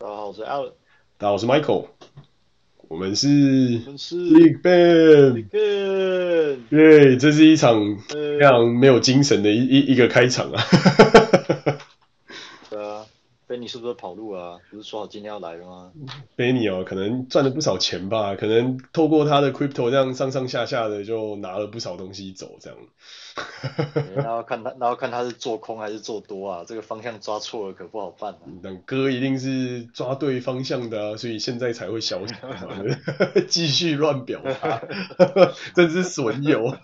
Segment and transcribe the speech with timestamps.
[0.00, 0.72] 大家好，我是 Alan。
[1.18, 1.88] 大家好，我是 Michael。
[2.88, 5.34] 我们是 Big Ben。
[5.34, 6.58] Big Ben。
[6.70, 10.64] 对，这是一场非常没有精神的一一一个开场啊。
[13.60, 13.66] 对啊。
[13.66, 14.58] Benny 是不是跑路啊？
[14.70, 15.92] 不是说好今天要来的吗
[16.36, 22.78] ？Benny 哦，可能赚了不少钱吧，可能透过他的 crypto 这样上上下下的就拿了不少东西走，这样。
[24.16, 26.64] 然后看他，然后看他是做空还是做多啊？
[26.66, 28.40] 这个方向抓错了可不好办啊。
[28.62, 32.36] 那哥一定是抓对方向的啊，所以现在才会小心
[33.48, 34.82] 继续乱表达，
[35.74, 36.74] 真是损友。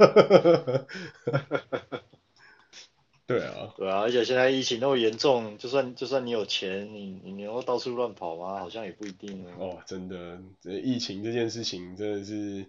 [3.27, 8.61] 对啊，对啊，而且现在疫情那么严重，就算就算你有钱，你你能够到处乱跑吗？
[8.61, 9.79] 好像也不一定哦。
[9.84, 12.67] 真的，这疫情这件事情真的是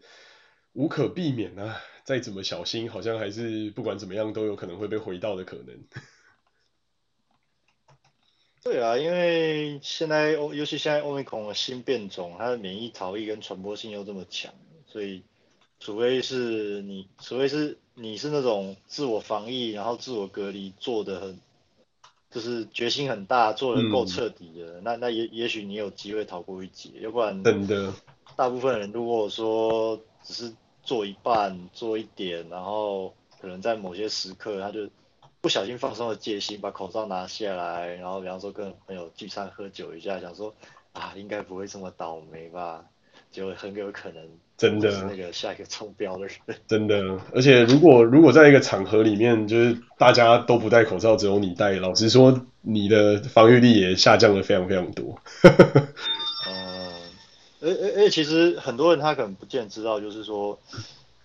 [0.73, 1.79] 无可避免啊！
[2.03, 5.79] 再怎么小心，好像还是不管怎么样都有可能会被回到的可能。
[8.63, 14.53] 对啊，因为现在欧尤其现在欧米孔的新变种，它的免疫逃逸跟传播性又这么强，
[14.87, 15.23] 所以。
[15.79, 21.39] 除非是你，除非是你是那种自我防疫，然后自我隔离做的很，
[22.29, 26.91] 就是决心很大，做的够彻底的，嗯、那那也也许你有机会逃过一劫。
[26.99, 27.91] 要不然，真的，
[28.35, 30.53] 大部分人如果说只是
[30.83, 34.87] 做一半，做一点，然后可能在某些时刻他就
[35.41, 40.53] 不小心放松了戒心，把口罩拿下来，然后比方说跟朋友聚餐喝酒一下，想说
[40.93, 42.85] 啊，应该不会这么倒霉吧。
[43.31, 47.19] 就很有可能真的那个下一个中标的人，真的。
[47.35, 55.15] 而且如果如果在一个场合里面，就是大家都不戴口罩，只有你戴，老实说，你的防御力也下降了非常非常多。
[56.47, 56.91] 呃，
[57.61, 60.57] 而而而且其实很多人他可能不见知道，就是说，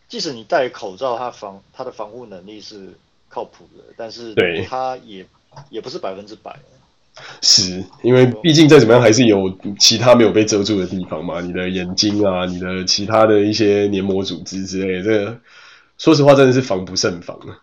[0.08, 2.90] 即使你戴口罩，它防它的防护能力是
[3.30, 4.34] 靠谱的，但是
[4.68, 5.24] 它也
[5.70, 6.54] 也不是百分之百。
[7.42, 15.40] 是因为毕竟再怎么样还是有其他没有被遮住的地方嘛，你的眼睛啊，你的其他的一些黏膜组织之类的，这个
[15.98, 17.60] 说实话真的是防不胜防啊。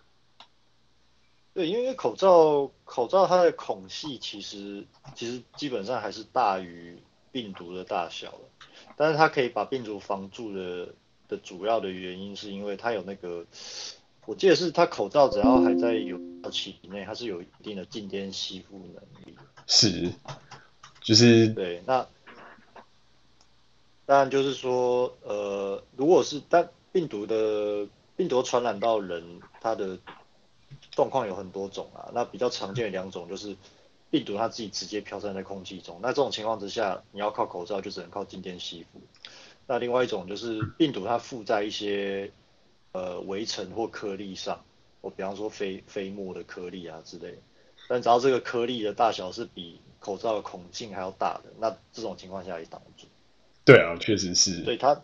[1.54, 6.98] 对，因为口罩口罩它的孔隙其实其实基本上还是大于
[7.32, 10.90] 病毒的大小的，但是它可以把病毒防住的
[11.28, 13.46] 的主要的原因是因为它有那个。
[14.26, 19.36] 我记得是它口罩只要还在有效期以内，它是有一定的静电吸附能力。
[19.70, 20.12] 是，
[21.00, 21.82] 就是对。
[21.86, 22.06] 那
[24.06, 27.88] 当然就是说，呃，如果是但病毒的
[28.18, 29.98] 病毒传染到人，它的
[30.92, 32.12] 状况有很多种啊。
[32.14, 33.56] 那比较常见的两种就是
[34.10, 39.00] 病毒它自己直接飘散在空气中，那这种情况之下，你要靠口罩就只能靠静电吸附。
[39.68, 42.32] 那另外一种就是病毒它附在一些。
[42.92, 44.66] 呃，围层或颗粒上，
[45.02, 47.38] 我比方说飞飞沫的颗粒啊之类的，
[47.90, 53.08] 但只要这个颗粒的大小是比口罩的孔径还要大的，那这种情况下也挡不住。
[53.66, 54.62] 对啊，确实是。
[54.62, 55.02] 对它，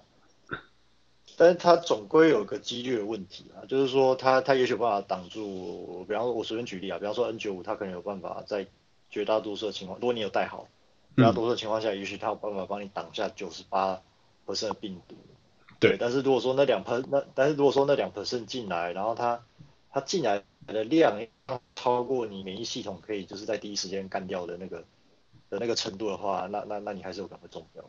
[1.36, 8.68] 但是它总归有个几率的问题啊，就是说它它也许有办法挡住，比方说我随便举例啊，比方说 N 九五它可能有办法在
[9.10, 10.68] 绝大多数的情况，如果你有戴好，
[11.18, 14.02] 绝大多数的情况下，也许它有办法帮你挡下九十八
[14.46, 15.16] %的病毒。
[15.80, 19.44] 对，但是如果说那两 per 那，但是如果说那两 percent 进来，然后它
[19.96, 21.18] 它进来的量
[21.74, 24.84] 超过你免疫系统可以就是在第一时间干掉的那个
[25.50, 27.82] 的那个程度的话，那那那你还是有可能会中标。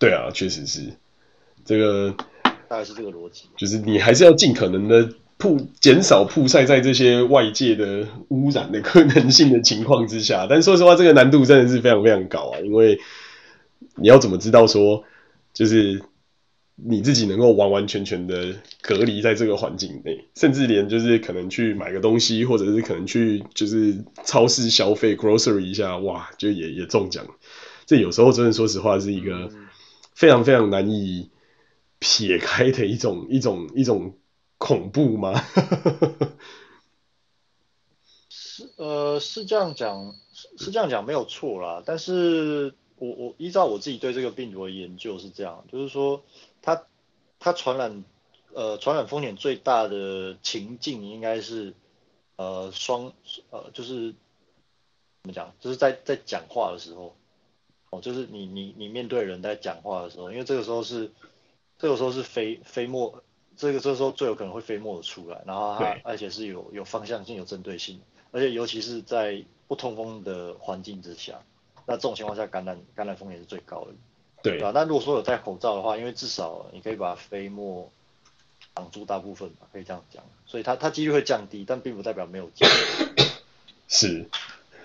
[0.00, 0.92] 对啊，确实是
[1.64, 2.12] 这个，
[2.68, 12.98] 大概是这个逻辑，就是你还是要尽可能的曝减少曝晒在这些外界的污染的可能性的情况之下，但说实话，这个难度真的是非常非常高啊，因为
[13.94, 15.04] 你要怎么知道说
[15.52, 16.02] 就是。
[16.74, 27.26] 你自己能够完完全全的隔离在这个环境内，甚至连就是可能去买个东西，或者是可能去就是超市消费 grocery 一下，哇，就也也中奖。
[27.86, 29.50] 这有时候真的说实话是一个
[30.14, 31.30] 非常非常难以
[31.98, 34.16] 撇开的一种一种一种
[34.56, 35.34] 恐怖吗？
[38.30, 40.14] 是呃是这样讲，
[40.56, 41.82] 是这样讲没有错啦。
[41.84, 46.24] 但是我我依照我自己对这个病毒的研究是这样，就是说。
[46.62, 46.86] 它
[47.38, 48.04] 它传染
[48.54, 51.74] 呃传染风险最大的情境应该是
[52.36, 53.12] 呃双
[53.50, 54.14] 呃就是
[55.22, 57.14] 怎么讲，就是在在讲话的时候
[57.90, 61.12] 哦，就是你你你面对人在讲话的时候，因为这个时候是
[61.78, 63.22] 这个时候是飞飞沫，
[63.56, 68.00] 这个这个时候最有可能会飞沫的出来，然后它而且是有有方向性有针对性，
[68.30, 71.42] 而且尤其是在不通风的环境之下，
[71.86, 73.92] 那这种情况下感染感染风险是最高的。
[74.42, 74.72] 对吧？
[74.74, 77.90] 但如果说有戴口罩的话，因为至少你可以把飞沫
[78.74, 80.22] 挡住大部分吧，可以这样讲。
[80.46, 82.68] 所以它它几率会降低，但并不代表没有降
[83.16, 83.24] 低。
[83.88, 84.26] 是，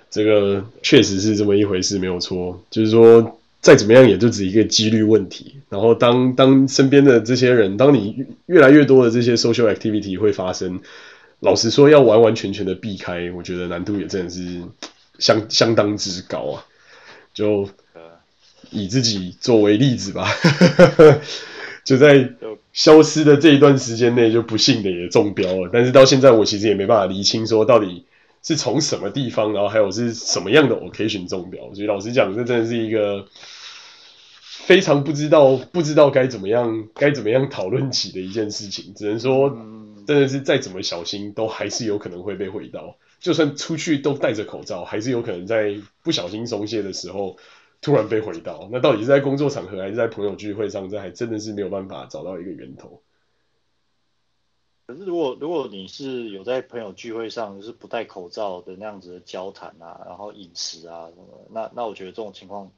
[0.09, 2.61] 这个确实是这么一回事，没有错。
[2.69, 5.55] 就是说，再怎么样，也就只一个几率问题。
[5.69, 10.81] 然后当，当当身边的这些人，当你越来越多的这些 social activity 会发生，
[11.39, 14.61] 老实说，要完完全全的避开，我觉得难度也真的是
[15.19, 16.65] 相相当之高啊。
[17.33, 17.69] 就
[18.71, 20.27] 以自己作为例子吧，
[21.85, 22.29] 就在
[22.73, 25.69] 消失的这一段时间内，就不幸的也中标了。
[25.71, 28.05] 但是到现在，我其实也没办法厘清说到底
[28.43, 31.73] 是从什么地方，然后还有是什么样的 occasion 中标。
[31.73, 33.25] 所以老实讲，这真的是一个
[34.41, 38.93] 非常不知道不知道该怎么样该怎么样讨论起的一件事情。
[38.95, 39.49] 只能说，
[40.05, 42.97] 真的是再怎么小心，都还是有可能会被毁到。
[43.19, 47.37] 就算出去都戴着口罩，还是有可能在不小心松懈的时候。
[47.87, 50.89] 突然被回到， 那到底是在工作场合还是在朋友聚会上？
[50.89, 53.01] 这还真的是没有办法找到一个源头。
[54.85, 62.69] 可是，如果如果你是有在朋友聚会上就是不戴口罩的那样子的交谈啊，然后饮食啊什么，那那我觉得这种情况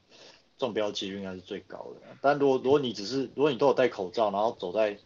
[0.58, 2.06] 中标几率应该是最高的。
[2.20, 4.96] 但如果如果你只是如果你都有戴口罩，然后走在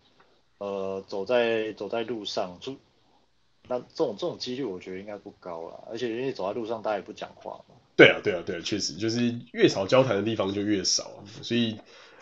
[0.58, 2.76] 呃走在走在路上，就
[3.66, 5.88] 那这种这种几率我觉得应该不高了。
[5.90, 7.74] 而且因为走在路上大家也不讲话嘛。
[7.96, 11.79] 对啊，对啊，对啊，确实就是越少交谈的地方就越少，所以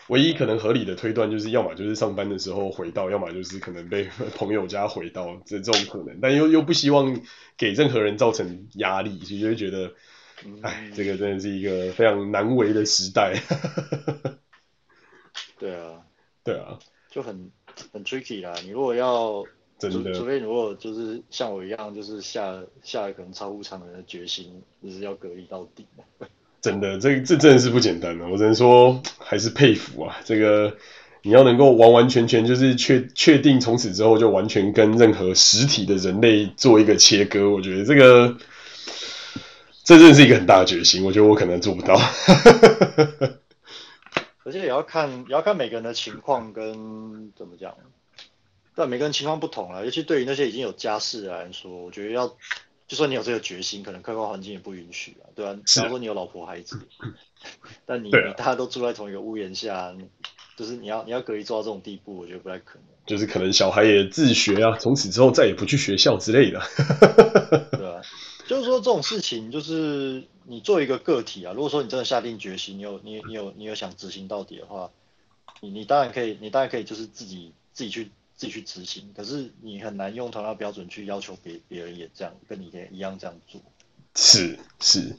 [0.07, 4.03] 唯一可能合理的推断就是，要么就是上班的时候回到，要么就是可能被
[4.37, 7.19] 朋友家回到这这种可能，但又又不希望
[7.57, 9.91] 给任何人造成压力，所以就会觉得，
[10.61, 13.33] 哎，这个真的是一个非常难为的时代。
[15.57, 16.03] 对啊，
[16.43, 16.77] 对啊，
[17.09, 17.51] 就很
[17.91, 19.43] 很 tricky 啦，你如果要。
[19.89, 25.85] 真的，除非如果就是像我一样，就是下下了可能超乎常人的决心，就是要隔离到底。
[26.61, 30.15] 真的，这这真的是不简单的，我只能说还是佩服啊。
[30.23, 30.77] 这个
[31.21, 38.37] 你要能够完完全全就是确确定从此之后就完全跟任何实体的人类做一个切割，我觉得这个
[39.83, 41.03] 这真的是一个很大的决心。
[41.03, 41.99] 我觉得我可能做不到。
[44.45, 47.73] 而且也要看也要看每个人的情况跟怎么讲。
[48.75, 52.27] 但每个人情况不同啊，尤其对于那些已经有家室的来说，我觉得要，
[52.87, 55.59] 就算你有这个决心，可能客观环境也不允许啊，对吧、啊？
[55.65, 56.79] 假如说你有老婆孩子，
[57.85, 59.95] 但你你大家都住在同一个屋檐下，
[60.57, 62.83] 就是你要你要隔离做到这种地步，我觉得不太可能。
[63.05, 66.59] 就是可能小孩也自学啊，从此之后再也不去学校之类的。
[67.77, 68.01] 对啊，
[68.47, 74.89] 就是说这种事情，就是你作为一个个体啊，如果说你真的下定决心，你有你你有你有想执行到底的话，
[75.61, 78.09] 你你当然可以，你当然可以就是自己自己去。
[78.35, 83.61] 自己去执行，可是你很难用同样标准去要求别别人也这样跟你一样这样做。
[84.15, 85.15] 是是，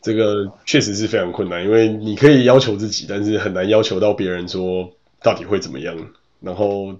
[0.00, 4.92] 这个确实是非常困难，因为你可以要求自己，但是很难要求到别人说
[5.22, 5.96] 到底会怎么样。
[6.40, 6.96] 然后，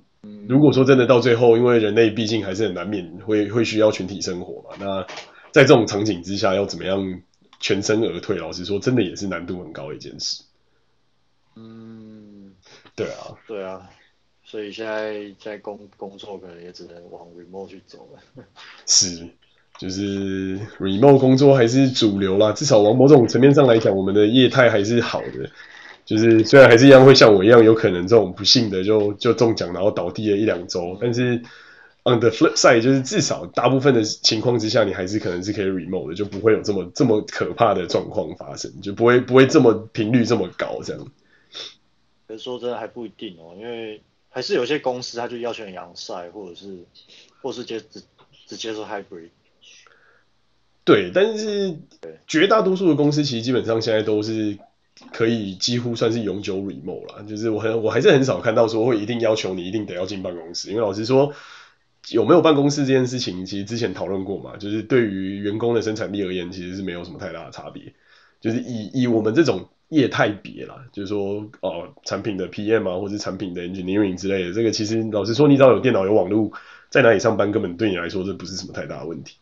[0.48, 5.06] 如果说真的到最后，因为人类毕竟还是很难免会会需要群体生活嘛，那
[5.50, 7.22] 在这种场景之下，要怎么样
[7.58, 8.36] 全身而退？
[8.36, 10.42] 老实说，真的也是难度很高的一件事。
[11.56, 12.54] 嗯，
[12.94, 13.90] 对啊，对啊。
[14.50, 18.44] 所以现在在工工作可能也只能往 remote 去走了。
[18.84, 19.24] 是，
[19.78, 22.50] 就是 remote 工作还是主流啦。
[22.50, 25.48] 至少往某种层面上来讲，我们的业态还是好的。
[26.04, 30.98] 就是虽然还是一样会像我一样，有可能这种不幸的就就中奖，然后倒地了一两周。
[31.00, 31.36] 但是
[32.02, 41.06] on the flip side，就是至少大部分的情况之下，你还是可能是可以 remote 的，就不会有这么这么可怕的状况发生，就不会不会这么频率这么高这样。
[42.26, 44.02] 可是说真的还不一定哦，因为。
[44.32, 46.84] 还是有些公司，他就要求你 onsite，或者是，
[47.42, 48.00] 或者是接只
[48.46, 49.30] 只接受 hybrid。
[50.84, 51.76] 对，但是
[52.28, 54.56] 绝大多数的公司其实基本上现在都是
[55.12, 57.24] 可以几乎算是永久 remote 了。
[57.24, 61.34] 就是我很我还是很少看到说会一定要求你一定得要进办公室，因为老实说，
[62.10, 67.92] 有没有办公室这件事情，其实之前讨论过嘛，就是对于员工的生产力而言，其实是没有什么太大的差别。
[68.40, 69.68] 就是以以我们这种。
[69.90, 76.52] 业态别啦，就是说哦，产品的 PM 啊，或者是产品的 engineering 之类的，这个其实老实说，你只要有电脑、有网络，
[76.90, 79.36] 在哪里上班，根本对你来说这不是什么太大的问题。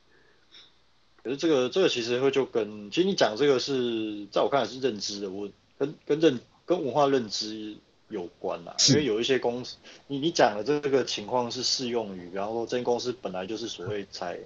[1.23, 7.76] 可是这个这个其实会就跟，其实你讲这个是在我看来是认知的，我跟跟认跟文化认知
[8.09, 8.75] 有关啦。
[8.88, 9.76] 因为有一些公司，
[10.07, 14.38] 你你讲的这个情况是适用于，然后这间公司本来就是所谓采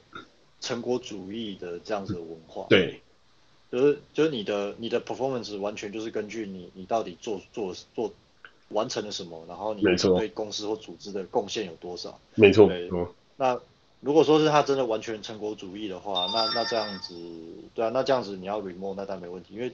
[0.61, 2.67] 成果主义的这样子的文化。
[2.69, 3.01] 对。
[3.73, 8.13] 就是就是你的你的 performance 完全就是根据你你到底做做做
[8.69, 12.21] 完成了什么，然后你对公司或组织的贡献有多少？
[12.35, 12.69] 没错。
[12.69, 12.91] 对。
[13.37, 13.59] 那
[14.01, 17.15] 如果说是他真的完全成果主义的话，那那这样子，
[17.75, 19.73] 对啊，那这样子你要 remote 那当然没问题，因为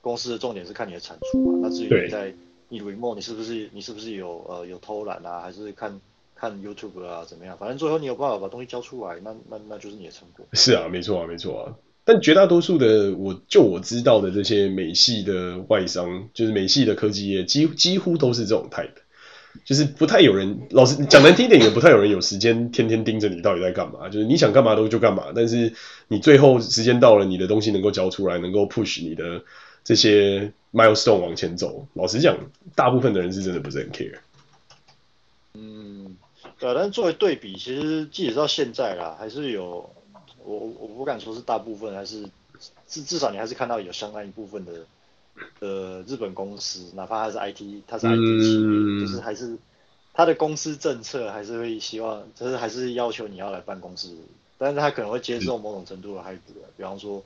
[0.00, 1.60] 公司的重点是看你的产出嘛。
[1.62, 2.34] 那至于你在
[2.68, 6.00] 你 remote 你是不是你是不是有呃有偷懒啊，还是看
[6.34, 7.56] 看 YouTube 啊怎么样？
[7.56, 10.44] 反正最后你有办法把东西交出来，那那那就是你的成果。
[10.52, 11.76] 是啊，没错啊，没错啊。
[12.12, 18.88] 但绝大多数的我就我知道的这些美系的外商，就是美系的科技业，几几乎都是这种 type，
[19.64, 25.72] 就是不太有人，老实讲难听点，也不太有人有时间天天盯着你到底在干嘛，就是你想干嘛都就干嘛，但是
[26.08, 29.44] 你最后时间到了，你的东西能够交出来，能够 push 你的
[29.84, 32.36] 这些 milestone 往前走，老实讲，
[32.74, 34.18] 大部分的人是真的不是很 care。
[35.54, 36.16] 嗯，
[36.58, 39.88] 对，但是作为对比，其实即使到现在啦，还是有。
[40.58, 42.24] 我我不敢说是大部分，还是
[42.86, 44.72] 至至少你还是看到有相当一部分的
[45.60, 49.56] 呃日本公司，哪怕它是 IT，它是 IT 企业，嗯、就是还是
[50.12, 54.08] 它的公司政策还是会希望，就是还是要求你要来办公室，
[54.58, 57.22] 但是他可能会接受某种程度的 hybrid，比方说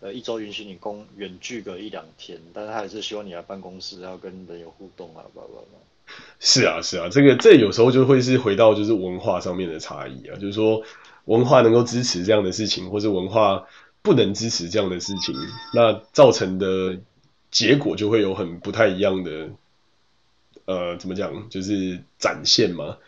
[0.00, 6.16] 呃一周允许你公远距个一两天，但是他还是希望你来办公室，要跟人有互动啊，blah blah blah。
[6.38, 10.82] 是啊是啊，这个这有时候就会是回到就是文化上面的差异啊，就是说。
[11.26, 13.64] 文化能够支持这样的事情，或是文化
[14.02, 15.34] 不能支持这样的事情，
[15.72, 16.98] 那造成的
[17.50, 19.48] 结果就会有很不太一样的，
[20.66, 22.98] 呃，怎么讲，就是展现嘛。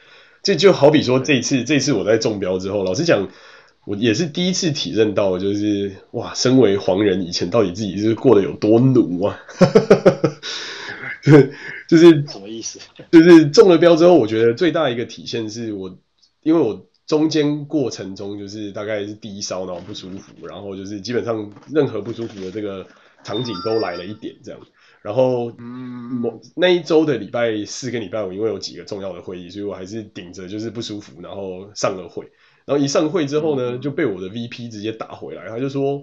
[0.43, 3.29] 这就好比说，这一次，这一次我在中标之后，老实讲，
[3.85, 9.39] 我也是第一次体认到，就是哇，身为黄人，以前到底自己是过得有多奴啊？
[11.87, 12.79] 就是什么意思？
[13.11, 15.99] 就是中了标之后，我觉得最大一个体现是我，
[16.43, 16.87] 因为我。
[17.07, 22.87] 中间过程中就是大概是低烧，然后不舒服，然后就是基本上任何不舒服的这个
[23.23, 24.61] 场景都来了一点这样。
[25.03, 32.29] 然后，嗯，那一周的礼拜四跟礼拜五，因为有几个重要的会议，所以我还是顶着就是不舒服，然后上了会。
[32.65, 36.03] 然后一上会之后呢，就被我的 VP 直接打回来，他就说：“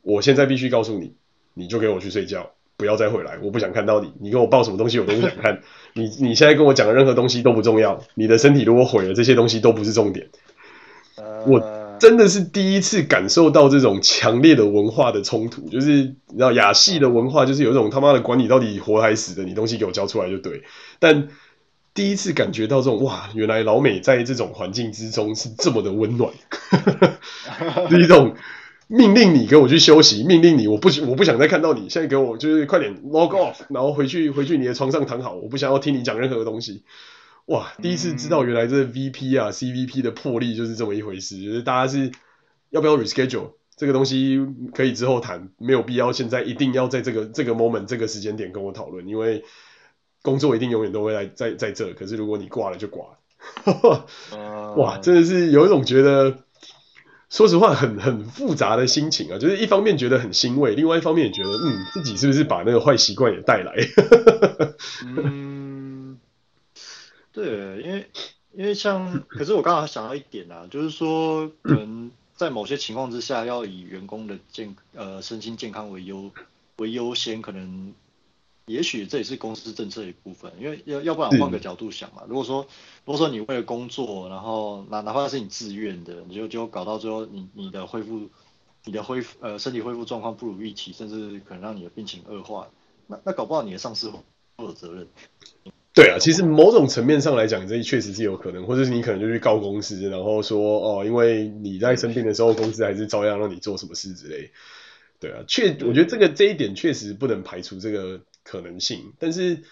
[0.00, 1.14] 我现在必须告诉你，
[1.52, 2.50] 你就给我去睡觉。”
[2.80, 3.38] 不要再回来！
[3.42, 4.10] 我不想看到你。
[4.18, 5.60] 你跟我报什么东西，我都不想看。
[5.92, 8.02] 你你现在跟我讲的任何东西都不重要。
[8.14, 10.26] 你的身体如果毁了，这些东西都不是重点。
[11.46, 15.90] 我真的是第一次感受到这种强烈的文化的冲突，就是
[16.28, 20.62] 你知道亚系的文化就是有一种他妈的管你到底活还是死的，你东西给我交出来就对。
[20.98, 21.28] 但
[21.92, 26.32] 第一次感觉到这种哇，原来老美在这种环境之中是这么的温暖，
[27.90, 28.34] 是一种。
[28.92, 31.88] 命令你给我去休息，命令你，我不我不想再看到你。
[31.88, 36.82] 现在给我就是快点 log off，然后回去回去你的床上躺好，我不想要听你讲任何东西。
[37.46, 42.10] 哇，第一次知道原来这 VP 啊 CVP 的魄力就是这么一回事，就是大家是
[42.70, 44.44] 要不要 reschedule 这个东西
[44.74, 49.44] 可以之后谈，没有必要现在一定要在这个这个 moment 这个时间点跟我讨论，因为
[50.22, 51.94] 工作一定永远都会来在在这。
[51.94, 53.06] 可是如果你挂了就挂
[53.66, 56.38] 了， 哇，真的是有一种觉得。
[57.30, 63.72] 说实话，很很复杂的心情啊，就是一方面觉得很欣慰，另外一方面也觉得，嗯，自己是不是把那个坏习惯也带来？
[65.06, 66.18] 嗯，
[67.32, 68.10] 对，因为
[68.52, 76.30] 因为像，可是我刚好想到一点啊，就是说，可能在某些情况之下，要以员工的健呃身心健康为优
[76.76, 77.94] 为优先，可能。
[78.66, 82.66] 也许这也是公司政策的一部分，因为要要不然换个角度想嘛，如果说
[83.04, 88.28] 如果说你为了工作，然后哪哪怕是你自愿的，你就就搞到最后你你的恢复，
[88.84, 92.68] 你的恢复呃身体恢复状况不如预期，甚至可能让你的病情恶化，
[93.08, 95.08] 那那搞不好你的上司会有责任。
[95.92, 104.52] 对啊，其实某种层面上来讲，这确实是有可能，或者是你可能就去告公司，然后说哦，因为你在生病的时候，公司还是照样让你做什么事之类。
[105.18, 108.20] 对啊，确我觉得这个这一点确实不能排除这个。
[108.44, 109.62] 可能性，但是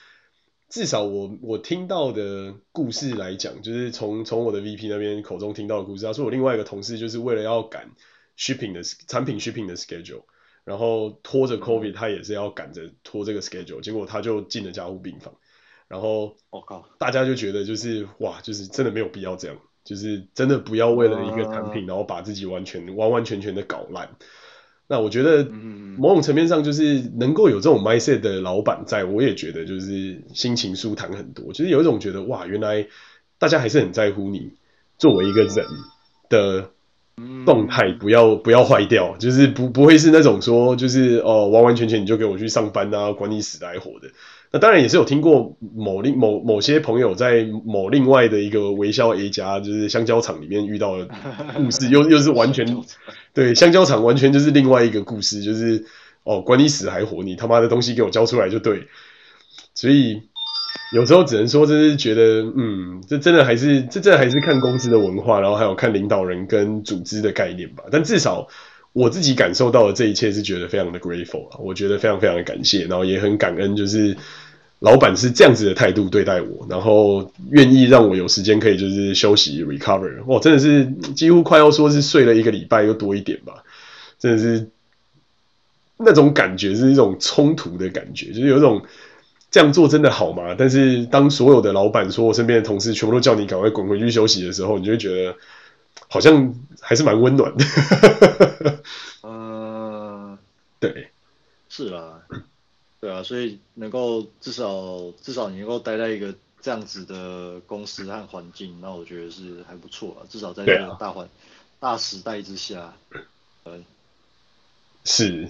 [0.69, 7.91] 至少我我听到的故事来讲，就是从从我的 VP 那边口中听到的故事，他说我另外一个同事就是为了要赶
[8.37, 10.25] shipping 的产品 shipping 的 schedule，
[10.65, 15.35] 然后拖着 COVID，他也是要赶着拖这个 schedule，结果他就进了加护病房，
[15.89, 24.17] 然后我靠，大家就觉得就是哇，就是真的没有必要这样，就是真的不要为了一个产品，然后把自己完全完完全全的搞烂。
[24.91, 25.47] 那我觉得，
[25.99, 31.53] 某种层面上就是能够有这种 mindset 的老板在，我也觉得就是心情舒坦很多。
[31.53, 32.87] 就是有一种觉得，哇，原来
[33.39, 34.53] 大家还是很在乎你
[34.97, 35.67] 作为一个人
[36.31, 36.71] 的
[37.45, 44.09] 动态，不要不要坏掉，就是不不会是那种说，就是哦，完完全全你就给我去上班啊，管你死来活的。
[44.51, 51.09] 那当然也是有听过某另某某些朋友在某另外的一个微笑 A 家，就是香蕉厂里面遇到的
[51.55, 52.83] 故事，又又是完全
[53.35, 55.85] 对香蕉厂完全就是另外一个故事，就是
[56.25, 58.87] 哦，管你死还活，你他妈的东西给我交出来就对。
[59.75, 60.23] 所以
[60.93, 67.85] 有时候只能说，就是觉得，嗯，这真的还是这真的还是看公司的文化，然后还有看领导人跟组织的概念吧。
[67.93, 68.49] 但至少
[68.93, 74.17] 我自己感受到的这一切是觉得非常的 grateful 啊，我觉得非常非常的感谢，然后也很感恩，就是。
[74.81, 83.65] 老板是这样子的态度对待我，然后愿意让我有时间可以就是休息 recover，哇，真的是几乎快要说是睡了一个礼拜又多一点吧，
[84.21, 84.69] 真的是
[85.97, 88.81] 那种感觉是一种冲突的感觉，就是有一种
[89.51, 90.55] 这样做真的好吗？
[90.57, 95.35] 但是当所有的老板说我身边的同事全部都叫你赶快滚回去休息的时候，你就会觉得
[96.09, 97.65] 好像还是蛮温暖的。
[99.23, 100.39] 嗯、 呃，
[100.81, 101.11] 对，
[101.69, 102.21] 是啦，
[103.01, 111.29] 对啊，所以能够至少至少你能够待在一个这样子的公司和环境，那我觉得是还不错啊，至少在这个大环、啊、
[111.79, 112.95] 大时代之下，
[113.65, 113.85] 嗯，
[115.05, 115.49] 是。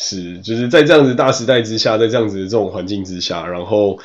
[0.00, 3.98] 是，就是在这样子大时代之下，在这样子的这种环境之下，然后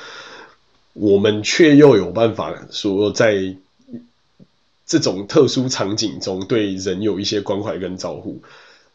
[0.93, 3.55] 我们却又有办法说，在
[4.85, 8.41] 这种特殊场景中对人有一些关怀跟照顾。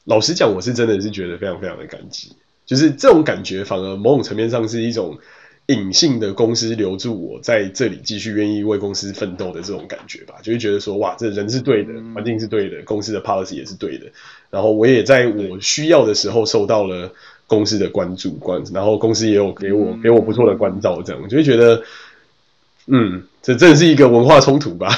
[0.04, 2.32] 老实讲，我是真的是觉得非常非常的感激。
[2.66, 5.18] 就是这种感觉，反而某种层面上是一种
[5.66, 10.34] 隐性的公司留住我在这里继续愿意为公司奋斗的这种感觉吧。
[10.42, 14.06] 就会觉得说，哇，这人是对的，环境是对的，公司的 policy 也是对的。
[14.50, 17.10] 然后我也在我需要的时候受到了
[17.46, 21.82] 公司的关注关，然后公司也有给我给我不错的关照，这样我就会觉得，
[22.90, 24.88] 嗯，这真的是一个文化冲突吧。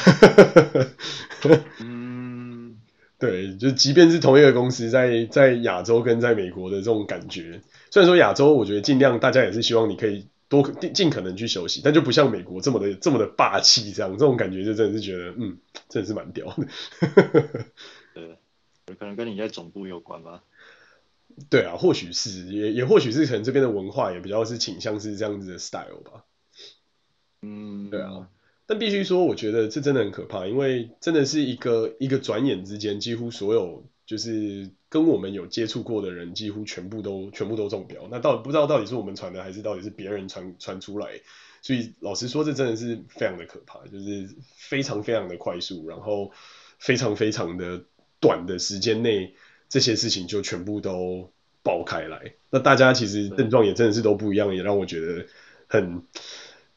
[1.81, 2.77] 嗯，
[3.19, 10.63] 对，就即便是同一个公司在在亚洲跟在美国的这种感觉，虽然说亚洲我觉得尽量大家也是希望你可以多
[10.95, 16.67] 尽可能去休息，但就不像美国这么的这么的霸气，这样这种感觉就真的是觉得，嗯，真的是蛮屌的。
[18.15, 18.37] 对。
[18.99, 20.43] 可能跟你在总部有关吧？
[21.49, 26.25] 对啊，或许是，也也或许是可能这边的文化也比较是倾向是这样子的 style 吧。
[27.43, 28.29] 嗯，对啊。
[28.67, 38.09] 但必须说，我觉得这真的很可怕，因为真的是一个一个转眼之间，几乎所有就是跟我们有接触过的人，几乎全部都全部都中标。
[38.11, 41.09] 那到不知道到底是我们传的，还是到底是别人传传出来？
[41.63, 46.31] 所以老实说，这真的是非常的可怕，就是非常非常的快速，然后
[46.79, 47.83] 非常非常的。
[48.23, 49.33] 短的时间内，
[49.71, 51.33] 这些事情就全部都
[51.63, 52.35] 爆开来。
[52.51, 55.25] 那大家其实症状也真的是都不一样，也让我觉得
[55.67, 56.03] 很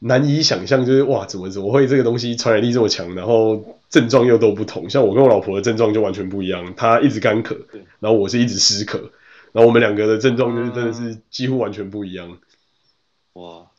[0.06, 4.90] 难以想象，就是哇，怎么怎么会这个东西传染力这么强，然后症状又都不同。
[4.90, 7.58] 像我跟我老婆的症状就完全不一样，她一直干咳，
[8.00, 8.98] 然后我是一直湿咳，
[9.52, 12.38] 然后我们两个的症状就是真的是几乎完全不一样。
[13.32, 13.70] 哇，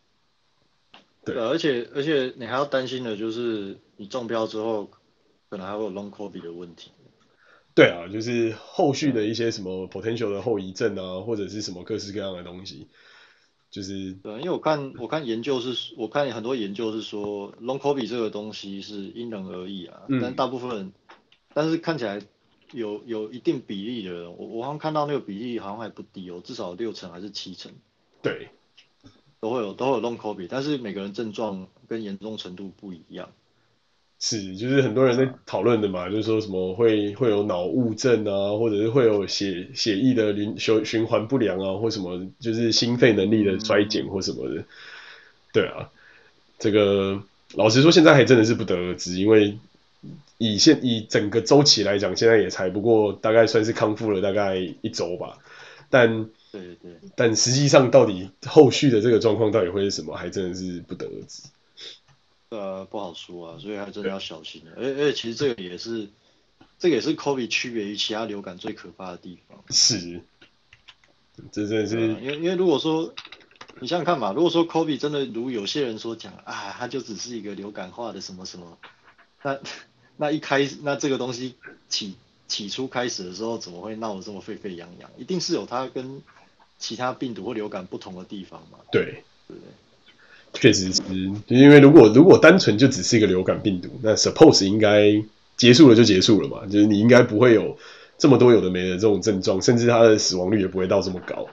[1.24, 4.90] 对，而且而且你还要担心的就是你中标之后，
[5.50, 6.92] 可能还会有 long COVID 的问题。
[7.76, 12.88] 对啊，就是后续的一些什么 potential 的后遗症啊，或者是什么各式各样的东西，
[13.76, 20.94] 就是对，因为我看我看研究是，我看很多研究是说 long COVID 这个东西是因人而异啊，嗯、但大部分人，
[21.54, 22.22] 但是看起来
[22.72, 27.70] 有有一定比例的人，我我好像看到那个比例好像还不低哦，至少六成还是七成，
[28.22, 28.48] 对，
[29.42, 33.30] 都会有都会有 long COVID，但是每个人症状跟严重程度不一样。
[34.18, 44.64] 是，就是很多人在讨论的嘛，就是说什么会会有脑雾症啊，或者是会有血血液的循循循环不良啊，或什么就是心肺能力的衰减或什么的。
[45.54, 45.90] 对啊，
[46.58, 47.22] 这个
[47.54, 49.58] 老实说现在还真的是不得而知，因为
[50.38, 55.38] 以现以整个周期来讲，现在也才不过大概算是康复了大概一周吧。
[55.90, 61.44] 但对对，但实际上到底后续的这个状况到底会是什么，还真的是不得而知。
[62.56, 64.64] 呃，不好说啊，所以还真的要小心。
[64.76, 66.10] 而而且其实这个也是，
[66.80, 69.64] 这个也是 COVID 区别于其他流感最可怕的地方。
[69.70, 70.22] 是，
[71.52, 73.14] 这真的是，因为因为如果说
[73.80, 78.78] 你想想看嘛，如果说 COVID 真的如有些人所讲啊，它就只是一个流感化的什么什么，
[79.44, 79.60] 那
[80.18, 81.56] 那一开始那这个东西
[81.90, 82.16] 起
[82.48, 85.10] 起初开始的时候，怎么会闹得这么沸沸扬扬？
[85.18, 86.22] 一定是有它跟
[86.78, 88.80] 其他病毒或流感不同的地方嘛？
[88.92, 89.72] 对，对不对？
[90.56, 91.02] 确实是，
[91.48, 95.22] 因为如果如果单纯就只是一个流感病毒，那 suppose 应该
[95.58, 97.78] 结束了就结束了嘛，就是你应该不会有
[98.18, 101.48] 这么多有的没的这种症状，甚至它的死亡率也不会到这么高。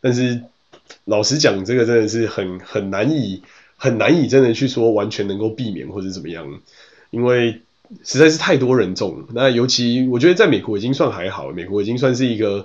[0.00, 0.40] 但是
[1.04, 3.42] 老实讲，这个真的是很很难以
[3.76, 6.46] 很难以真的去说完全能够避免或者怎么样，
[7.10, 7.60] 因为
[8.04, 9.24] 实在是太多人中。
[9.34, 12.64] 那尤其我觉得在美国已经算还好，美国已经算是一个。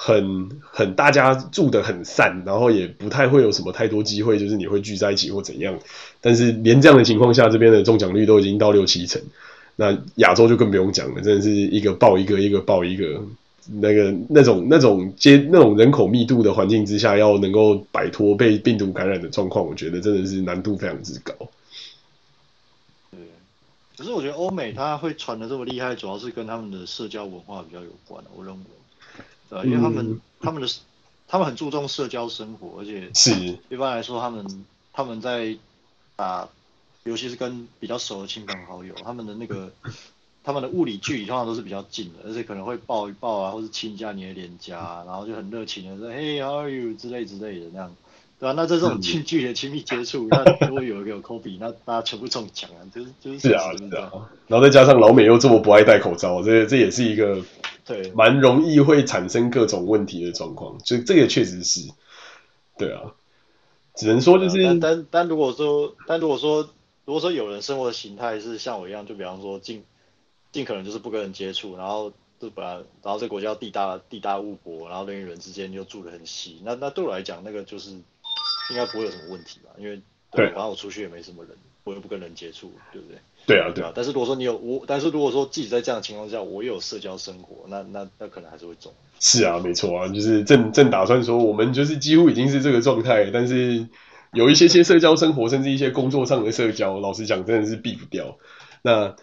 [0.00, 5.76] 很很，大家住的很散，然后也不太会有什么太多机会，就是你会聚在一起或怎样。
[6.20, 9.20] 但是连这样的情况下，这边的中奖率都已经到六七成，
[9.74, 13.20] 那亚洲就更不用讲了，真的是一个爆一个，一个爆一个。
[13.70, 21.34] 那个那种那种接那种人口密度的环境之下，要能够摆脱被病毒感染的状况，我觉得真的是难度非常之高。
[23.10, 23.20] 对，
[23.98, 28.60] 可是我觉得欧美它会传的这么厉害，主要是跟他们的社交文化比较有关，我认为。
[29.50, 30.68] 对，因为他们、嗯、他们的
[31.26, 33.32] 他们很注重社交生活，而且是
[33.68, 35.56] 一般来说，他们他们在
[36.16, 36.48] 打，
[37.04, 39.70] 尤其是跟比较熟的亲朋好友，他们的那个
[40.44, 47.94] 他们的物理距离通常都是比较近的，而且可能会抱一抱啊，或是亲一下你的脸颊，然后就很热情的说 “Hey, how are you” 之类之类的那样。
[48.40, 53.40] 对啊，那在这种近距离的亲密接触，嗯、那如果有一个有 Kobe，那大家全部中奖啊，就是就是。
[53.40, 54.12] 是啊，是啊。
[54.46, 57.42] 然后再加上老美又这么不爱戴口罩，这这也是一个
[57.88, 60.78] 对蛮容易会产生各种问题的状况。
[60.84, 61.88] 就这个确实是，
[62.76, 63.14] 对啊，
[63.94, 64.62] 只能说就是。
[64.62, 66.68] 但但但如果说，但如果说，
[67.04, 69.82] 如果说有人生活的形态是像我一样，就比方说尽
[70.52, 77.96] 尽可能就是不跟人接触，然后就本来然后这个国家地大地大物博，然后人与人之间又住得很稀，那那对我来讲，那个就是。
[78.70, 79.70] 应该不会有什么问题吧？
[79.78, 79.98] 因为
[80.30, 81.56] 对，反正我出去也没什么人，
[81.88, 83.18] 我又不跟人接触，对不对？
[83.46, 83.90] 对啊，对啊。
[83.94, 88.92] 但是如果说你有我，但是如果说自己在这样的情况下，我有社交生活，那那那可能还是会中。
[89.20, 93.88] 是啊，没错啊，就是正正打算说，我们就是几乎已经是这个状态，但是
[94.32, 98.36] 有一些些社交生活，甚至一些工作上的社交，老实讲，真的是避不掉。
[98.82, 99.16] 那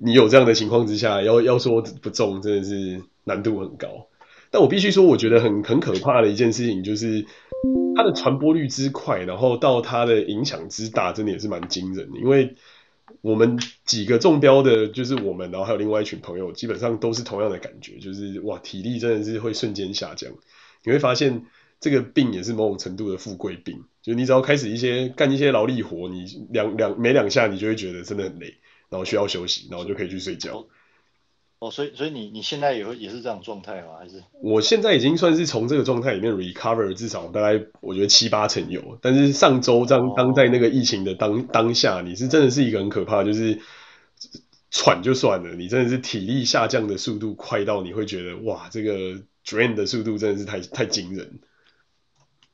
[0.00, 4.06] 你有这样的情况之下，要要说不中，真的是难度很高。
[4.52, 7.26] 但我必须说，我觉得很很可怕的一件事情就是。
[7.94, 12.18] 它的传播率之快，然后到它的影响之大，真的也是蛮惊人的。
[12.18, 12.56] 因为
[13.20, 20.32] 我们几个中标的，就是我们，然后还有另外一群朋友，基本上都是同样的感觉，就是哇，体力真的是会瞬间下降。
[20.84, 21.44] 你会发现
[21.80, 28.54] 这个病也是某种程度的富贵病，就你只要开始一些干一些劳力活，你两两没两下，你就会觉得真的很累，
[28.88, 30.66] 然后需要休息，然后就可以去睡觉。
[31.62, 33.90] 哦，所以所以你你现在也会也是这样状态吗？
[33.96, 34.20] 还是？
[34.42, 43.60] 我现在已经算是从这个状态里面 recover 至少大概我觉得七八成有，但是上周当当在那个疫情的当当下，你是真的是一个很可怕，就是
[44.72, 51.38] 喘就算了，你真的是体力下降的速度快到你会觉得哇，这个 drain 的速度真的是太太惊人。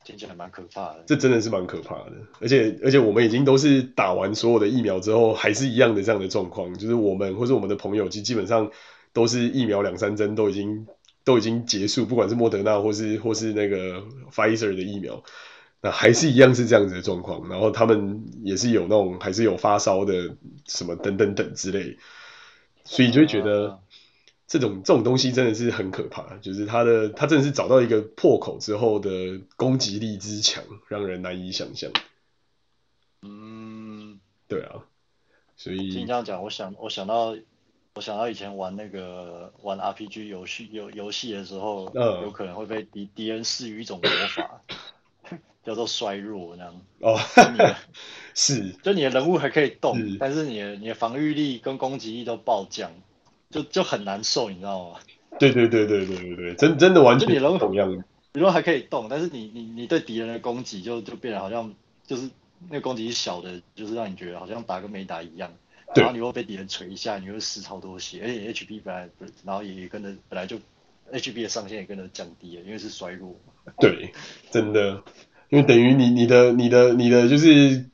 [0.05, 8.71] 听起来蛮可怕的，这真的是蛮可怕的，而且而且我们已经都是打完所有的疫苗之后，还是一样的这样的状况，就是我们或是我们的朋友，基基本上
[9.13, 10.87] 都是疫苗两三针都已经
[11.23, 15.23] 都已经结束，不管是莫德纳或是或是那个 Pfizer 的疫苗，
[15.81, 21.97] 那还是一样是这样子的状况，然后他们也是有那种还是有发烧的什么等等等之类，
[22.83, 23.79] 所以就会觉得。
[24.51, 31.91] 这种这种东西真的是很可怕，就是他的他真的是找到一个破口之后的攻击力之强，让人难以想象。
[33.21, 34.85] 嗯，对啊，
[35.55, 37.35] 所以听你这样讲，我想我想到
[37.99, 44.61] 我想到以前玩那个玩 RPG 游戏游游戏的时候，嗯，有可能会被敌敌人施予一种魔法，
[45.65, 46.81] 叫做衰弱那样。
[47.01, 47.19] 哦，
[48.33, 52.89] 是，就你的人物还可以动，是但是你的你的防御力跟攻击力都爆降。
[53.49, 54.99] 就就很难受，你知道吗？
[55.37, 57.33] 对对对对对对对，真真的完全一
[57.75, 58.03] 样。
[58.31, 61.73] 你说还可以动，但是你你你对敌人的攻击就就变得好像
[62.07, 62.29] 就是
[62.69, 65.51] 那个攻击是小的，就是让你觉得好像打跟没打一样。
[65.95, 69.09] 然后你又被敌人锤一下，你又失超多血，而且 HP 本来
[69.45, 70.57] 然后也跟着本来就
[71.11, 73.35] HP 的上限也跟着降低了，因为是衰弱。
[73.79, 74.11] 对，
[74.51, 75.03] 真的，
[75.49, 77.85] 因为等于你你的你的你的就是。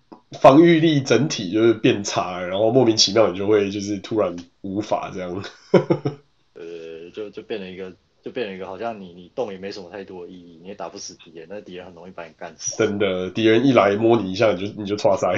[0.42, 5.32] 防御力整体就是变差，然后莫名其妙你就会就是突然无法这样，
[6.54, 12.76] 呃，就就变成一个，就变成一个好像你你动也没什么太多意义，你也打不死敌人，那敌人很容易把你干死。
[12.76, 15.36] 真的，敌人一来摸你一下，你就你就剉赛。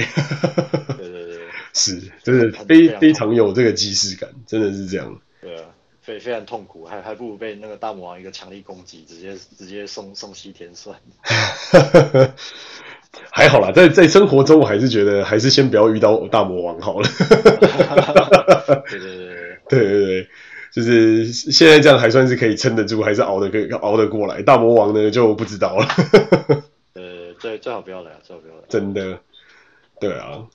[0.97, 1.16] 对对对，
[1.77, 5.21] 是，真的非非常有这个既视感，真的是这样。
[5.39, 5.65] 对啊，
[6.01, 10.99] 非非常痛苦，还还不如被那个大魔王一个强力攻击，直接直接送送西天算。
[13.31, 17.07] 还好啦，在在生活中，我还是觉得还是先不要遇到大魔王好了。
[18.89, 19.35] 对对对对
[19.69, 20.27] 对对对，
[20.73, 24.41] 就是现在这样还算是可以撑得住，还是熬得可以熬得过来。
[24.41, 25.87] 大魔王呢就不知道了。
[26.93, 28.61] 呃，最最好不要来，最好不要来。
[28.67, 29.19] 真的，
[29.99, 30.45] 对啊，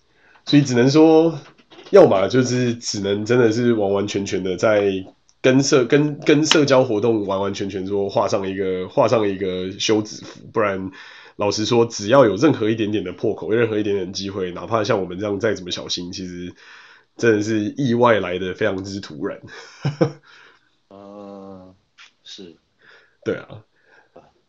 [0.44, 1.38] 所以只能说，
[1.90, 5.04] 要么就是只能真的是完完全全的在
[5.40, 10.90] 跟社跟跟社交活动完完全全说画上一个画上一个休止符，不然。
[11.36, 16.54] 老实说，只要有任何一点点的破口，任何一点点机会，哪怕像我们这样再怎么小心，其实
[17.16, 19.40] 真的是意外来的非常之突然。
[20.90, 21.74] 嗯，
[22.22, 22.54] 是，
[23.24, 23.64] 对啊，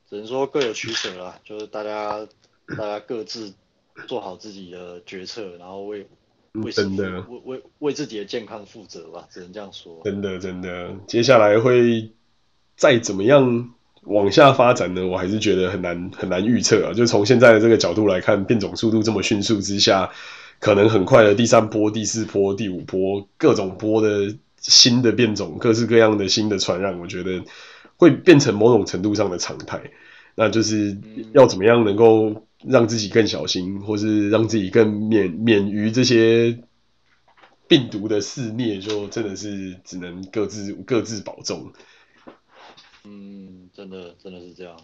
[0.10, 2.28] 只能说各有取舍啦，就是大家
[2.78, 3.54] 大家各自
[4.08, 6.08] 做好自己的决策，然后为
[6.54, 10.02] 为真的为为为自己的健康负责吧，只能这样说。
[10.04, 12.12] 真的真的，接下来会
[12.76, 13.70] 再怎么样？
[14.06, 16.92] 往下发展呢，我还是觉得很难很难预测啊。
[16.92, 20.12] 就从现在的这个角度来看，变种速度这么迅速之下，
[20.60, 27.42] 可能很快的第三波、第四波、第五波，各种波的新的变种，各式各样的新的传染，我觉得
[27.96, 29.82] 会变成某种程度上的常态。
[30.36, 30.98] 那就是
[31.32, 36.60] 要怎么样能够让自己更小心，或是让自己更免免于这些。
[37.66, 41.72] 病毒的肆虐，就真的是只能各自各自保重。
[43.04, 44.78] 嗯，真的真的是这样。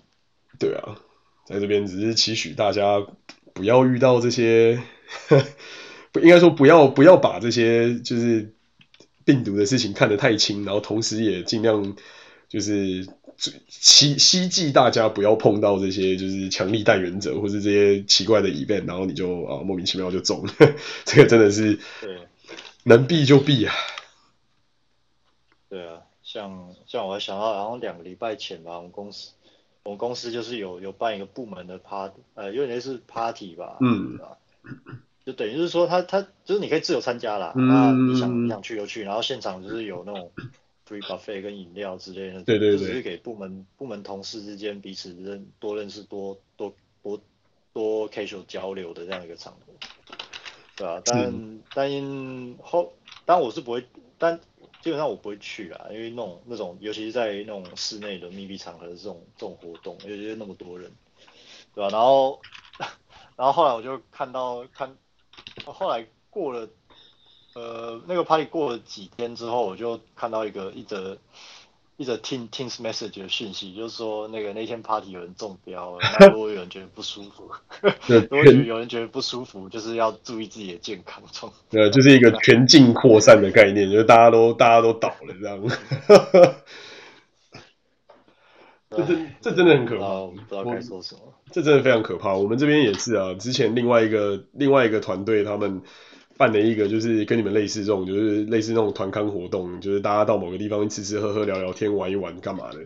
[0.57, 0.97] 对啊，
[1.45, 3.05] 在这边只是期许大家
[3.53, 4.81] 不要遇到这些，
[6.11, 8.55] 不 应该说不要不要把这些就是
[9.23, 11.95] 病毒的事情看得太轻，然后同时也尽量
[12.47, 13.07] 就是
[13.67, 20.53] 希希冀大家不要碰到这些就是强力带原者或是这些奇怪的 event，然后你就啊莫名其妙就中了，
[21.05, 21.79] 这个真的是
[22.83, 23.73] 能避就避啊。
[25.69, 26.01] 对啊。
[26.21, 29.31] 像像我还想到，然后两个礼拜前吧，我们公司
[29.81, 34.19] 我们公司就是有有办一个部门的 party，呃，有点类似 party 吧，嗯，
[35.25, 40.31] 就等于是说他他就是你可以自由参加啦，嗯、那你想你想去就去，然后现场就是有那种
[40.89, 46.73] free buffet 跟饮料之类的，对对对，只是给部门部门同事之间彼此认多认识多多
[47.03, 47.21] 多
[47.71, 49.73] 多 casual 交流的这样一个场合，
[50.75, 52.93] 对啊，但、嗯、但因后
[53.25, 53.85] 但我是不会
[54.17, 54.39] 但。
[54.81, 60.89] 基本上我不会去啊，因为那种那种，尤其是在那种室内的密闭场合的这种这种活动，尤其是那么多人，
[61.75, 61.91] 对吧、啊？
[61.91, 62.39] 然后，
[63.35, 64.97] 然后后来我就看到看，
[65.65, 66.69] 后来过了，
[67.55, 71.17] 呃，那个 party 过了几天之后，我就看到一个一则。
[72.01, 75.99] 一则 Teams Teams Message 的讯息，就是说那个那天 party 有人中标了，
[76.31, 77.51] 如果有人觉得不舒服
[78.07, 81.51] 如果有人觉得不舒服，就是要注意自己的健康状。
[81.69, 85.61] 对，就是一个全境扩散的概念，就是大家都大家都倒了这样。
[88.95, 91.19] 这真这真的很可怕，我不知道该说什么。
[91.51, 92.33] 这真的非常可怕。
[92.33, 95.81] 我们这边也是啊，之前另外一个另外一个团队他们。
[96.39, 102.79] 办了一个就是跟你们类似这种，就是类似那种团康活动，就是大家到某个地方吃吃喝喝聊聊天玩一玩干嘛的，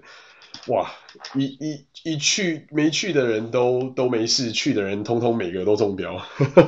[0.73, 0.91] 哇，
[1.35, 6.19] 一一一去没去的人都都没事，去的人通通每个都中标，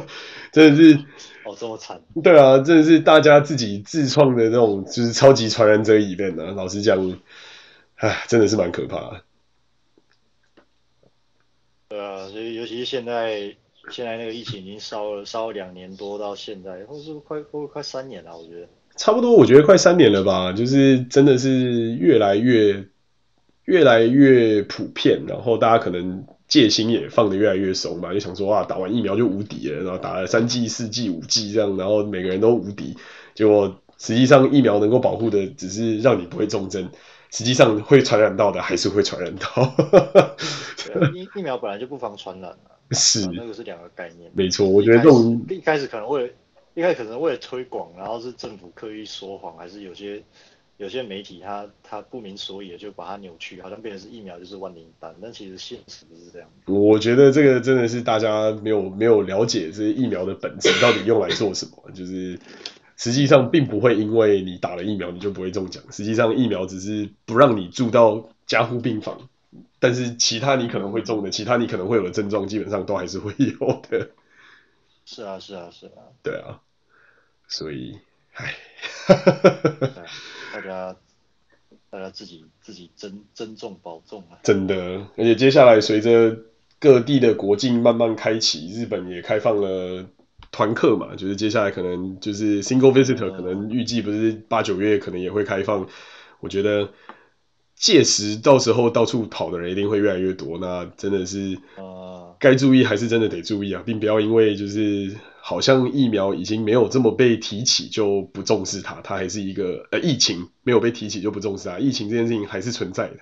[0.54, 1.00] 真的是
[1.44, 7.20] 哦这么惨，对啊，真的是大家自己自创的那种就是超级传染者 event 啊，老实讲，
[7.96, 9.24] 唉，真的是蛮可怕的。
[11.90, 13.56] 对啊，所以尤其是现在。
[13.90, 18.68] 现在那个疫情已经烧了烧了两年多，到现在，或是快快快三年了，我觉得。
[18.98, 22.86] 差不多，我觉得快三年了吧，就是真的是越来越
[23.66, 32.96] 越来越普遍，然后大家可能戒心也放得越来越松嘛，就想说啊，打完疫苗就无敌了，然后打了三剂、四剂、五剂这样，然后每个人都无敌。
[33.34, 36.90] 结果实际上疫苗能够保护的只是让你不会重症，
[37.32, 39.76] 实际上会传染到的还是会传染到。
[41.14, 42.75] 疫疫苗本来就不防传染啊。
[42.92, 44.30] 是，那个是两个概念。
[44.34, 46.34] 没错，我觉得这种一开始可能为了，
[46.74, 50.22] 一开始可能为了推广，然后是政府刻意说谎，还是有些
[50.78, 56.50] 有些媒体他他不明所以的就把它扭曲，好像变成是疫苗就是万灵丹，但其实现实不是这样。
[56.68, 62.38] 我觉得这个真的是大家没有没有了解这些疫苗的本质到底用来做什么，就是
[62.98, 69.30] 实际上并不会因为你打了疫苗你就不会中奖，实际上疫苗只是不让你住到加护病房。
[69.86, 74.10] 但是其他你可能会中的，其他你可能会有的症状，基本上都还是会有的。
[75.06, 76.10] 是啊，是啊，是啊。
[76.24, 76.60] 对啊，
[77.48, 78.00] 所以，
[78.34, 78.56] 唉，
[80.52, 80.96] 大家
[81.92, 84.40] 大家自己自己珍珍重保重啊。
[84.42, 84.76] 真的，
[85.18, 86.36] 而且接下来随着
[86.80, 90.04] 各地的国境慢慢开启，日本也开放了
[90.52, 95.88] 团客嘛，就是接下来可能就是 single visitor，可能预计不是八九月可能也会开放，
[96.40, 96.90] 我觉得。
[97.76, 101.58] 届时到时候到处跑的人一定会越来越多，那真的是，
[102.40, 113.18] 该注意还是真的得注意啊，并不要因为就是好像疫苗已经没有这么被提起就不重视它，它还是一个呃疫情没有被提起就不重视它，疫情这件事情还是存在的，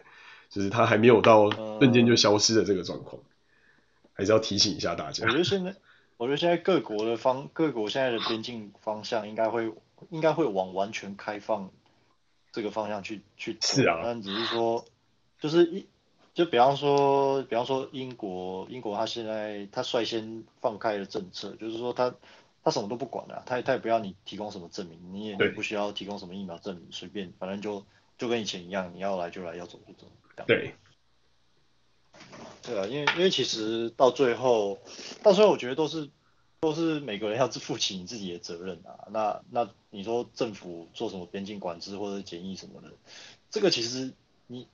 [0.50, 3.22] 就是它还没有到瞬间就消失的这个状况，
[4.14, 5.26] 还是要提醒一下大家。
[5.26, 5.76] 我觉得现在，
[6.18, 9.72] 我觉得现在各国的方各国现在的边境方向应该会
[10.12, 11.72] 应该会往完全开放。
[12.54, 14.86] 这个方向去去是啊，但只是说，
[15.40, 15.88] 就是一
[16.36, 22.14] 就比方说，比方说英国，英国他现在他率先放开了政策，就是说他
[22.64, 27.84] 他什么都不管了，他他也不要你提供什么证明，你也不需要提供什么疫苗证明，随便反正就
[28.18, 30.08] 就跟以前一样，你要来就来，要走就走。
[30.46, 30.76] 对，
[32.62, 34.78] 对啊，因为因为其实到最后，
[35.24, 36.10] 到最后我觉得都是。
[36.64, 39.12] 都是每个人要自负起你自己的责任啊。
[39.12, 42.88] 那那你说政府做什么边境管制或者检疫什么的，
[43.52, 44.14] 这个其实
[44.48, 44.70] 你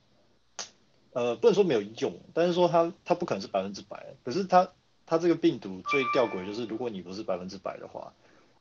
[1.14, 4.06] 呃不能说没有用，但是说它它不可能是百分之百。
[4.24, 4.72] 可是它
[5.08, 8.14] 它这个病毒最吊诡就是，如果你不是百分之百的话，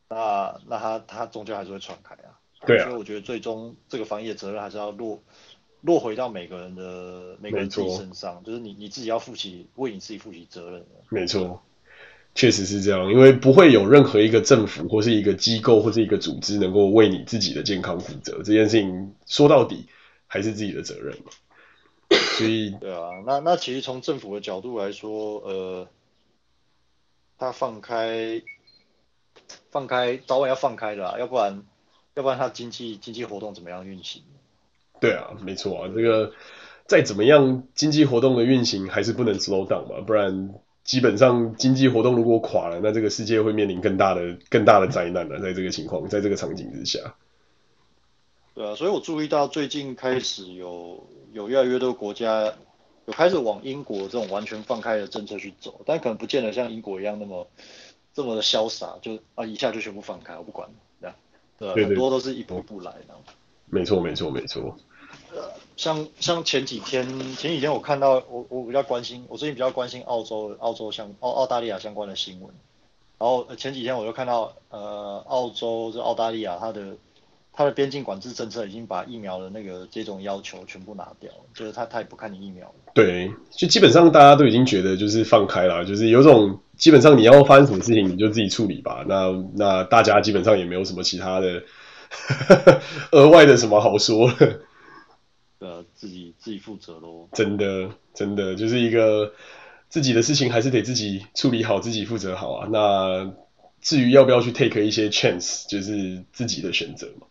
[0.09, 2.41] 那那它它终究还是会传开啊。
[2.65, 2.85] 对啊。
[2.85, 5.23] 所以我觉得最终这个防疫的责任还是要落
[5.83, 10.87] 落回到每个人的每个人自己身上，就是你你自己要负起为你自己负起责任的。
[11.11, 11.63] 没错。
[12.35, 18.41] 确实是这样，因为不会有任何一个政府或是一个机构或是一个组织能够为你自己的健康负责。
[18.45, 19.87] 这件事情说到底
[20.29, 21.33] 还是自己的责任嘛。
[22.11, 25.89] 所以，对啊，那那其实从政府的角度来说，呃，
[27.39, 28.41] 他放开
[29.73, 31.65] 放开早晚要放开的啦，要不然
[32.15, 34.23] 要不然他经济经济活动怎么样运行？
[35.01, 36.33] 对啊，没错啊，这个
[36.87, 40.55] 再怎么样经济活动的运行还是不能 slow down 嘛，不然。
[40.89, 45.39] 基本上经济活动如果垮了，那这个世界会面临更大的、更大的灾难了。
[45.39, 47.15] 在这个情况，在这个场景之下，
[48.55, 52.55] 对啊，所以我注意到最近开始有有越来越多国家
[53.05, 57.47] 有开始往英国这种完全放开的政策去走，但可能不见得像英国一样那么
[58.15, 60.71] 这么的潇洒，就啊一下就全部放开，我不管，
[61.59, 63.15] 对啊，很多都是一步一步来的。
[63.67, 64.75] 没错，没错，没错。
[65.79, 72.51] 像像前几天前几天我看到我我比较关心我最近比较关心澳洲澳洲相澳澳大利亚相关的新闻，
[73.17, 76.97] 然后前几天我就看到呃澳洲这澳大利亚它的
[77.53, 82.75] 它的边境管制政策已经把疫苗的那个这种要求全部拿掉了，就是他他也不看你疫苗了。
[82.93, 91.63] 对，就基本上大家都已经觉得就是放开了，就是有种基本上你要发生什么事情你就自己处理吧，那那大家基本上也没有什么其他的
[93.13, 94.29] 额外的什么好说
[95.61, 95.67] 的。
[95.69, 97.29] 呃，自己自己负责喽。
[97.33, 99.33] 真的，真的就是一个
[99.89, 102.69] 自己的事情，还是得自己处理好，自己负责好啊。
[102.71, 103.35] 那
[103.81, 107.27] 至于要不要去 take 一些 chance，就是自己的选择嘛。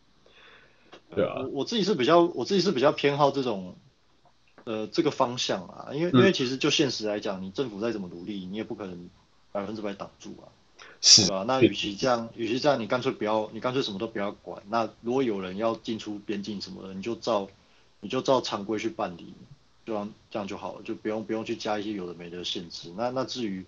[1.16, 3.78] 对啊，我我自己是比较，我自己是比较偏好这种，
[4.66, 5.88] 呃，这个方向啊。
[5.94, 9.10] 因为、嗯、因为其实就现实来讲，你政府再怎么努力，你也不可能
[9.54, 10.52] 百分之百挡住啊。
[11.00, 11.46] 是啊？
[11.48, 14.62] 那与其这样，与其这样，你干脆不要，你干脆什么都不要管。
[14.70, 17.48] 那如果有人要进出边境什么的，你就照。
[18.00, 19.34] 你就照常规去办理，
[19.86, 22.90] 这样这样就好了，就不用不用去加一些有的没的限制。
[22.96, 23.66] 那那至于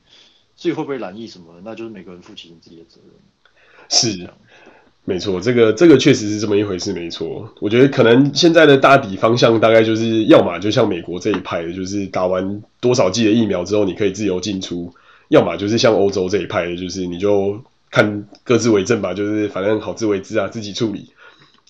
[0.56, 3.14] 至于会不会染疫什么的，那就是每个人负起你自己的责任。
[3.90, 4.30] 是，
[5.04, 7.52] 没错，这个这个确实是这么一回事，没错。
[7.60, 14.94] 我觉得可能现在的大底方向大概就是，要么就像美国这一派的，就是打完多少剂的疫苗之后你可以自由进出；
[15.30, 21.10] 要么就是像欧洲这一派的，就是你就看各自为政吧，就是反正好自为之啊，自己处理。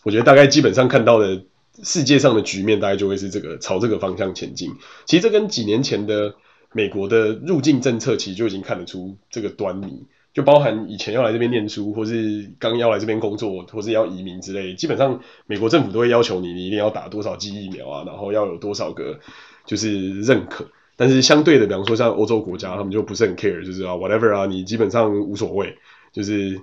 [0.04, 1.42] 我觉得大概基本上看到的。
[1.84, 4.72] 世界上的局面大概就会是这个，朝这个方向前进。
[5.06, 6.36] 其实这跟几年前的
[6.74, 19.20] 美国的入境政策其实就已经看得出这个端倪，就包含以前要来这边念书，或是刚要来这边工作，或是要移民之类，基本上美国政府都会要求你，你一定要打多少剂疫苗啊，然后要有多少个
[19.66, 20.70] 就是认可。
[20.96, 25.78] 但是相对的，比方说像欧洲国家，他们就不是很 care，就是啊 whatever 啊，你基本上无所谓，
[26.12, 26.62] 就是。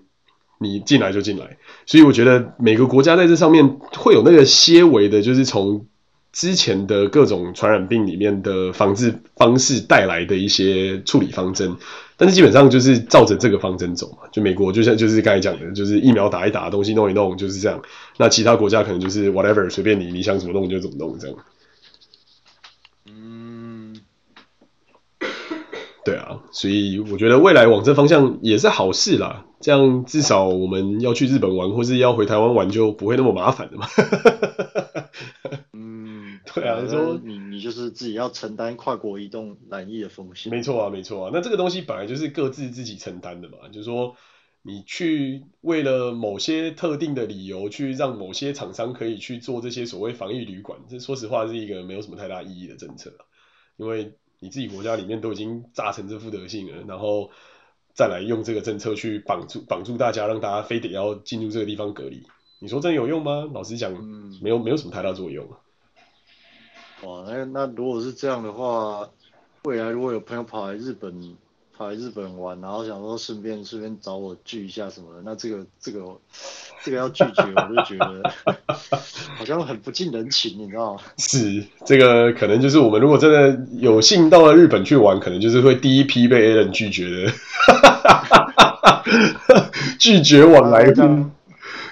[0.58, 5.86] 你进来就进来，所以我觉得每个国家在这上面会有那个些微的，就是从
[6.32, 11.76] 之前的各种传染病里面的防治方式带来的一些处理方针，
[12.16, 14.28] 但是基本上就是照着这个方针走嘛。
[14.32, 17.82] 就美国就像就是刚才讲的，就是疫苗打一打，东西弄一弄，就是这样。
[18.18, 21.36] 那其他国家可能就是 whatever，随便你，你想怎么弄就怎么弄这样。
[26.04, 29.44] 对啊，所以我觉得未来往这方向也是好事啦。
[29.66, 33.88] 这样至少我们要去日本玩，或是要回台湾玩，就不会那么麻烦了嘛。
[35.72, 40.52] 嗯， 对啊，你说你你就是自己要承担跨国移动难易的风险。
[40.52, 41.30] 没错啊，没错啊。
[41.34, 43.56] 那这个东西本来就是各自自己承担的嘛。
[43.72, 44.14] 就是说，
[44.62, 53.12] 你去为了某些特定的理由，去让某些厂商可以去做这些所谓防疫旅馆，这说实话是一个没有什么太大意义的政策，
[53.78, 54.12] 因为。
[54.38, 57.30] 你自己国家里面都已经炸成这副德性了，然后
[57.96, 62.22] 再来用这个政策去绑住绑住大家，让大家非得要进入这个地方隔离，
[62.60, 63.48] 你说真有用吗？
[63.54, 65.48] 老实讲，嗯，没有没有什么太大作用。
[67.02, 69.08] 哇，那那如果是这样的话，
[69.64, 71.36] 未来如果有朋友跑来日本。
[71.76, 76.00] 跑来日本玩，然后想说顺便顺便找我聚一下什么的，那这个这个
[76.82, 78.22] 这个要拒绝，我就觉得
[79.36, 81.00] 好像很不近人情，你知道吗？
[81.18, 87.32] 是，这个可能就是我们如果真的有幸到了日本去玩，可能就是会第一批被 Alan 拒绝的，
[90.00, 91.26] 拒绝往来户。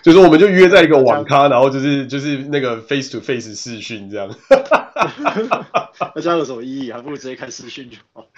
[0.03, 4.29] 就是我们就约在一个网咖，然后就是就是那个 face to face 视讯这样。
[6.15, 6.93] 那这样有什么意义？
[6.93, 8.29] 还不如直接开视讯就好。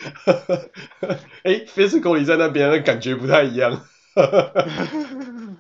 [1.43, 3.85] 哎、欸、，physical 你在那边，那感觉不太一样。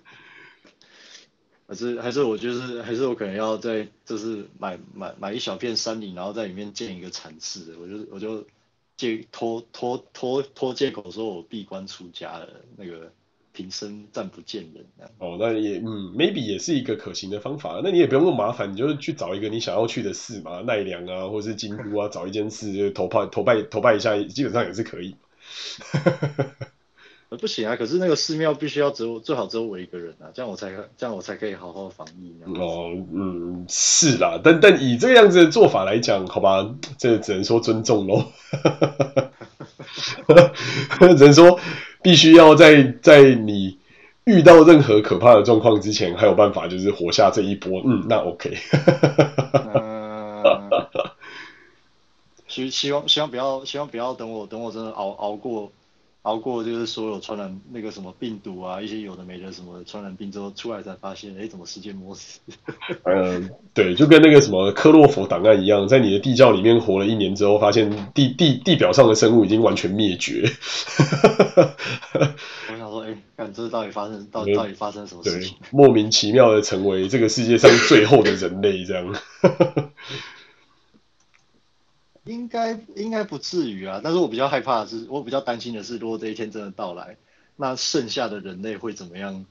[1.69, 7.77] 还是还是我就是还是我可能要在就是买买买一小片山林，然后在里面建一个禅室。
[7.81, 8.47] 我就我就
[8.97, 13.13] 借拖拖拖拖借口说我闭关出家了那个。
[13.57, 14.85] 平生暂不见人
[15.19, 17.81] 哦，那也嗯，maybe 也是一个可行的方法。
[17.83, 25.17] 那你也不用那么麻烦，你就是去找一个你想要去的寺嘛，奈良啊，或者是京都啊，找一间寺就投拜投拜投拜一下，基本上也是可以。
[27.29, 27.75] 呃，不行啊！
[27.75, 32.33] 可是那个寺庙必须要只有最好只有我一个人啊，这样我才这样我才可以好好防疫。
[32.55, 38.25] 哦，嗯，是啦，但但以这个样子的做法来讲，好吧，这只能说尊重喽。
[41.17, 41.59] 只能说
[42.07, 43.79] 必须要在在你
[44.23, 47.83] 遇到任何可怕的状况之前，还有办法就是活下这一波。
[47.85, 48.57] 嗯，那 OK。
[52.47, 55.73] 希希望希望不要希望不要等我等我真的熬熬过。
[56.27, 62.19] 熬过就是所有传染那个什么病毒啊，一些有的没的什么传染病之后出来才发现，哎，怎么世界末日？
[63.05, 70.43] 嗯， 对，就跟那个什么科洛弗档案一样，在你的地窖里面活了一年之后，发现地地地表上的生物已经完全灭绝。
[72.73, 75.57] 我想说，哎，看这到底发生到底到底发生什么事情？
[75.71, 79.15] 莫名其妙的成为这个世界上最后的人类，这样。
[82.27, 87.17] 应该应该不至于啊，但是我比较害怕的是，我比较担心的是，如果这一天真的到来，
[87.57, 89.45] 那剩下的人类会怎么样？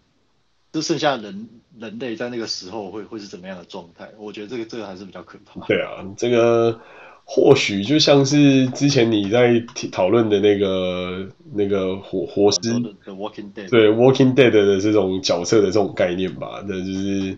[0.74, 1.48] 就剩下人
[1.80, 4.10] 人类在那个时候会会是怎么样的状态？
[4.18, 5.66] 我觉得这个这个还是比较可怕。
[5.68, 6.78] 对啊，这个
[7.24, 12.60] 或许就像是之前你在讨论的那个那个活活尸
[13.06, 17.38] ，The Walking Dead，对 Walking Dead 的这种角色的这种概念吧，那就是。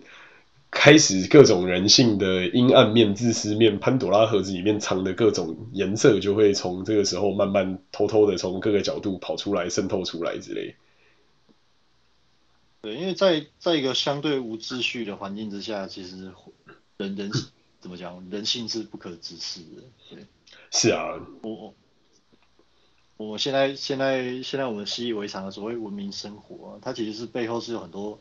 [0.70, 10.76] 开始各种人性的阴暗面、自私面，潘朵拉盒子里面藏的各种颜色，就会从这个时候慢慢偷偷的从各个角度跑出来、渗透出来之类。
[12.82, 16.32] 对，因为在在一个相对无秩序的环境之下，其实
[16.98, 17.32] 人人
[17.80, 19.84] 怎么讲，人性是不可直视的。
[20.10, 20.26] 对，
[20.70, 21.74] 是啊，我
[23.16, 28.20] 我现在现在现在我们习以为常的所谓文明生活，它其实是背后是有很多。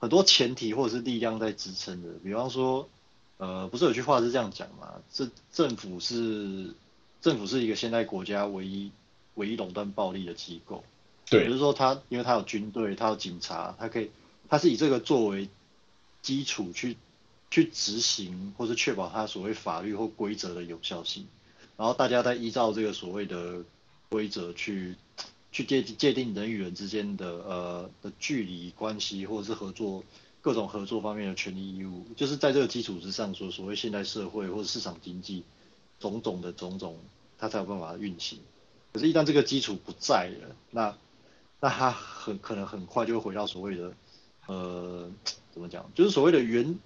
[0.00, 2.88] 很多前提或者是力量在支撑的，比方说，
[3.36, 4.94] 呃，不是有句话是这样讲嘛？
[5.12, 6.74] 这政府是
[7.20, 8.90] 政府是一个现代国家唯一
[9.34, 10.82] 唯一垄断暴力的机构，
[11.28, 14.10] 对，也就是说，他因为他有军队，他有警察，他可以，
[14.48, 15.50] 他是以这个作为
[16.22, 16.96] 基础去
[17.50, 21.26] 去执行或是确保他所谓法律或规则的有效性，
[21.76, 23.62] 然后大家再依照这个所谓的
[24.08, 24.96] 规则去。
[25.52, 30.04] 去界界定人与人之间的呃的距离关系，或者是合作
[30.40, 35.42] 各种合作方面的权利义务，就是在这个基础之上说，所谓现代社会或者市场经济
[35.98, 36.96] 种种的种种，
[37.36, 38.38] 它才有办法运行。
[38.92, 40.96] 可是，一旦这个基础不在了，那
[41.60, 43.92] 那它很可能很快就会回到所谓的
[44.46, 45.10] 呃
[45.52, 46.78] 怎么讲，就是所谓的原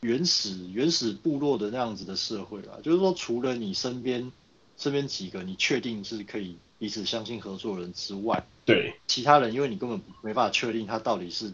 [0.00, 2.80] 原始原始部落的那样子的社会啦。
[2.82, 4.32] 就是说，除了你身边
[4.76, 6.56] 身边几个，你确定是可以。
[6.78, 11.52] 彼此相信合作人之外，对其他人，因为你根本没办法确定他到底是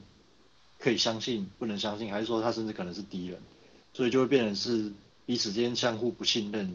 [0.79, 3.39] 可以相信、不能相信，还是说他甚至可能是敌人，
[3.93, 4.91] 所以就会变成是
[5.27, 6.75] 彼此之间相互不信任、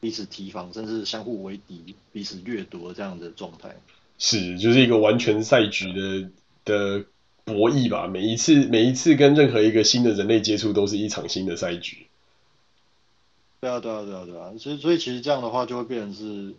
[0.00, 3.74] 彼此提防，甚至相互为敌、彼此掠夺这样的状态。
[4.18, 6.30] 是，就是一个完全赛局的
[6.64, 7.04] 的
[7.44, 8.08] 博弈吧。
[8.08, 12.06] 每一次、每一次跟任何一个新的人类接触，都是一场新的赛局。
[13.60, 14.52] 对啊，对啊，对啊，对啊。
[14.58, 16.54] 所以，所以其实这样的话，就会变成是。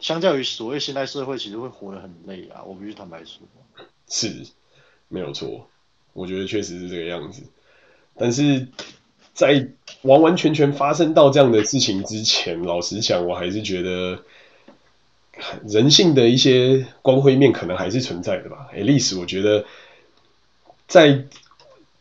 [0.00, 2.62] 相较于所谓现代社会，其实会活得很累啊！
[2.64, 3.40] 我必须坦白说，
[4.08, 4.46] 是，
[5.08, 5.68] 没有错，
[6.12, 7.42] 我觉得确实是这个样子。
[8.16, 8.68] 但是
[9.34, 9.68] 在
[10.02, 14.22] 完完全全发生到这样的事情之前，老实讲，我还是觉得
[15.66, 18.68] 人性的一些光辉面可能还是存在的吧。
[18.72, 19.64] 诶，历史我觉得
[20.86, 21.24] 在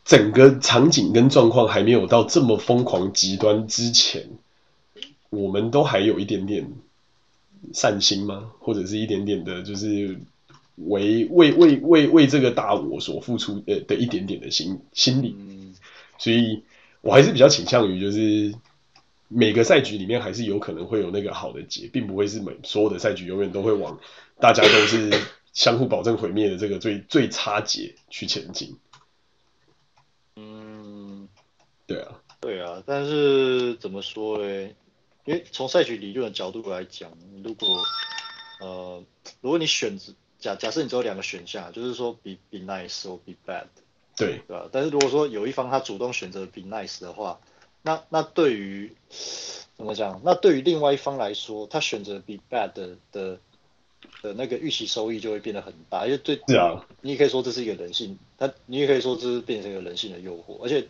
[0.06, 4.30] 整个场景跟状况还没有到这么疯狂极端之前，
[5.32, 6.72] 我们都还有一点点。
[7.74, 8.52] 善心吗？
[8.60, 10.18] 或者是一点点的，就是
[10.76, 15.36] 为为为为为这个大我所付出的的一点点的心心理，
[16.18, 16.64] 所以
[17.02, 18.54] 我还是比较倾向于，就是
[19.28, 24.00] 每个赛局里面还是有可能会有那个好的结，并不会是每所有的赛局永远都会往
[24.40, 25.12] 大家都是
[25.52, 28.78] 相互保证毁灭的这个最 最差结去前进。
[30.36, 31.28] 嗯，
[31.88, 34.76] 对啊，对啊，但是怎么说嘞？
[35.28, 37.12] 因为从赛局理论的角度来讲，
[37.44, 37.84] 如果
[38.62, 39.04] 呃，
[39.42, 43.66] 如果你选择假假设你只有两个选项，就是说 be be nice or be bad，
[44.16, 44.70] 对对吧？
[44.72, 47.42] 但是如果说有一方他主动选择 be nice 的话，
[47.82, 48.96] 那那对于
[49.76, 50.22] 怎么讲？
[50.24, 53.38] 那对于另外一方来说，他选择 be bad 的的，
[54.22, 60.88] 的那个预期收益就会变得很大，因为对，是啊，你也可以说这是一个人性，他你也可以说这是变成一个人性的诱惑，而且。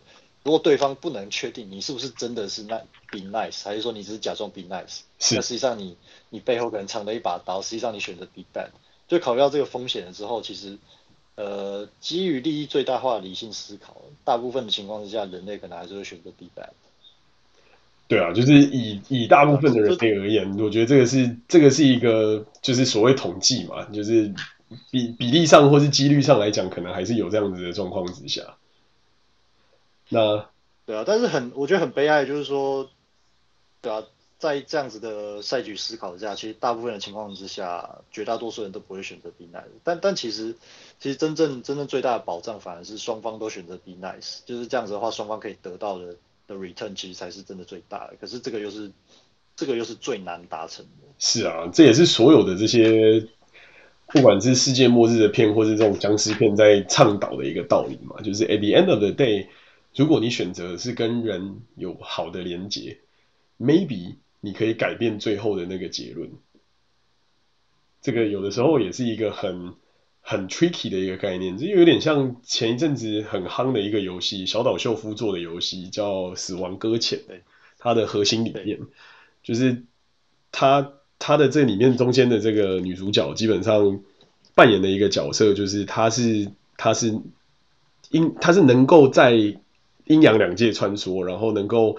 [0.48, 2.78] 如果对方不能确定你是不是真的是那
[3.10, 5.94] be nice，还是说你只是假装 be nice，是那实际上你
[6.30, 8.68] 你背后可能藏了一把刀，实际上你选择 be bad，
[9.08, 10.78] 就考虑到这个风险了之后，其实
[11.34, 13.94] 呃基于利益最大化的理性思考，
[14.24, 16.70] 大部分的情况之下，人类可能还是会选择 be bad。
[18.06, 24.32] 对啊，就是以以大部分的人类而言，我觉得这个是这个是一个就是所谓统计嘛，就是
[24.90, 28.56] 比比例上或是几率上来讲，可能还是有这样子的状况之下。
[30.08, 30.48] 那
[30.86, 32.88] 对啊，但是很我觉得很悲哀，就是说，
[33.82, 34.02] 对啊，
[34.38, 39.64] 在这样子的赛局思考下，其实大部分的情况之下，绝大多数人都不会选择 be nice。
[39.84, 40.54] 但但其实
[40.98, 46.14] 其实真正真正最大的保障，反而是双方都选择 be nice，就是这样子的话，双方可以得到的
[46.46, 48.14] 的 return 其实才是真的最大的。
[48.18, 48.90] 可是这个又是
[49.56, 51.06] 这个又是最难达成的。
[51.18, 53.26] 是啊，这也是所有的这些，
[54.06, 59.48] 不管是世界末日的片，或是这种僵尸片，在倡导的一个道理嘛，就是 at the end of the day。
[59.98, 62.98] 如果你选择是跟人有好的连接
[63.58, 66.30] ，maybe 你可以改变最后的那个结论。
[68.00, 69.74] 这个有的时候也是一个很
[70.20, 77.18] 很 tricky 的一个概念，这有点像前一阵子很夯的一个游戏，小岛秀夫做的游戏叫《死亡搁浅》。
[77.80, 78.78] 它的核心理念
[79.42, 79.82] 就是
[80.52, 84.00] 他他的这里面中间的这个女主角基本上
[84.54, 87.20] 扮演的一个角色，就是她是她是
[88.10, 89.60] 因她是能够在
[90.08, 91.98] 阴阳两界穿梭，然后能够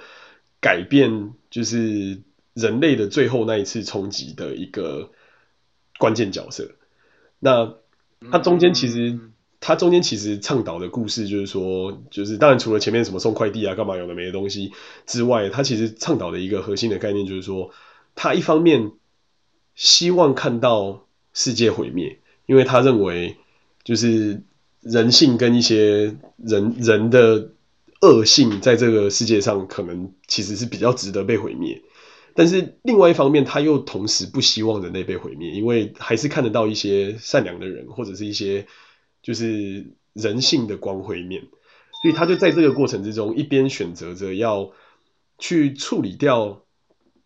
[0.59, 2.21] 改变，就是
[2.55, 5.11] 人类的最后那一次冲击的一个
[5.99, 6.71] 关键角色。
[7.39, 7.75] 那
[8.31, 9.19] 它中间其实，
[9.59, 14.71] 它中间其实倡导的故事就是说，就是当然除了前面什么送快递啊、干嘛有的没的东西
[15.05, 17.69] 之外，它其实倡导的一个核心的概念就是说，
[18.15, 18.91] 他一方面
[19.75, 23.37] 希望看到世界毁灭，因为他认为
[23.83, 24.41] 就是
[24.81, 27.51] 人性跟一些人人的。
[28.01, 31.81] 恶性在这个世界上可能其实是比较值得被毁灭，
[32.33, 38.67] 但是另外一方面，他又同时不希望人类被毁灭，因为还是看得到一些善良的人，或者是一些
[39.21, 41.41] 就是人性的光辉面，
[42.01, 44.71] 所以他就在这个过程之中，一边选择着要
[45.37, 46.63] 去处理掉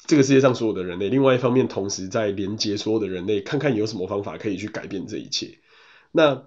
[0.07, 5.59] 这个世界上所有的人类，另外一方面，同时在连接所有的人类，看看有什么方法可以去改变这一切。
[6.11, 6.45] 那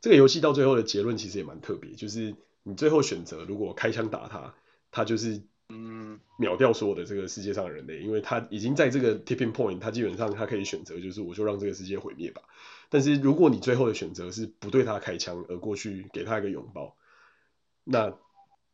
[0.00, 2.34] 这个游戏到最后的结论其实也蛮特别，就是。
[2.68, 4.54] 你最后选择，如果开枪打他，
[4.90, 5.40] 他就是
[5.70, 12.42] 嗯秒掉所有的这个世界上的人类，因为他已经在这个 tipping point，他基本上他可以选择，就是我就让这个世界毁灭吧。
[12.90, 16.94] 但是如果你最后的选择是不对他开枪，而过去给他一个拥抱，
[17.84, 18.14] 那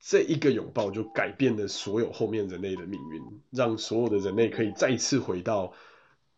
[0.00, 5.72] 这一个拥抱就改变了所有后面人类的命运，让所有的人类可以再次回到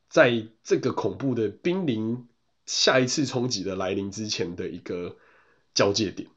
[0.08, 2.28] 在这个恐怖的濒临
[2.66, 5.16] 下一次冲击的来临之前的一个
[5.74, 6.28] 交界点。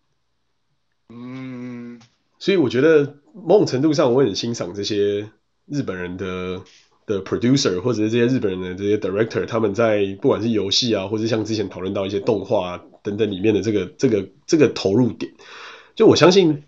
[1.11, 1.99] 嗯，
[2.37, 5.31] 所以我觉得某种程度上，我很欣赏这些
[5.65, 6.61] 日本人的
[7.07, 15.31] 的 producer，或者是这些日本人的这些 director，他们在不管是游戏啊，或者像之前讨论到一些动画啊等等里面的这个这个这个投入点，
[15.95, 16.61] 就我相信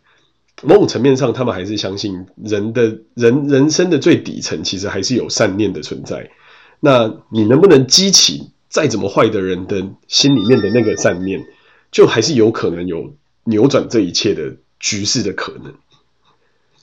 [0.63, 6.31] 某种层面上，他们还是相信人的人人生的最底层其实还是有善念的存在。
[6.79, 11.45] 那你能不能激起再怎么坏的人的心里面的那个善念，
[11.91, 13.13] 就还是有可能有。
[13.43, 15.73] 扭转这一切的局势的可能。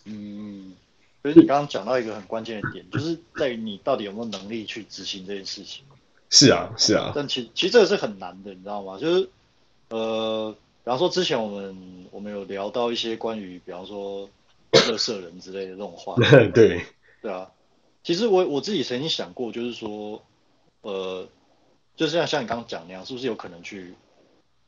[0.05, 0.75] 嗯，
[1.23, 5.85] 所以你刚刚讲到一个很关键的点，就是在于你到底有没有能力去执行这件事情。
[6.31, 7.13] 是啊，是啊。
[7.15, 8.99] 但其其实这个是很难的，你知道吗？
[8.99, 9.29] 就是
[9.91, 10.55] 呃，
[10.85, 14.29] 比方说之前我们我们有聊到一些关于，比方说
[14.73, 16.15] 乐色人之类的这种话。
[16.55, 16.83] 对。
[17.23, 17.51] 对啊。
[18.03, 20.23] 其实我我自己曾经想过，就是说，
[20.81, 21.29] 呃，
[21.97, 23.95] 就是像像你刚刚讲那样，是不是有可能去，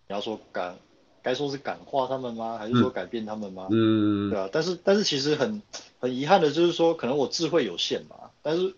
[0.06, 0.76] 比方说干。
[1.22, 2.56] 该说是感化他们吗？
[2.58, 3.68] 还是说改变他们吗？
[3.70, 4.48] 嗯，对啊。
[4.52, 5.62] 但是但是其实很
[5.98, 8.30] 很遗憾的就是说，可能我智慧有限嘛。
[8.42, 8.74] 但是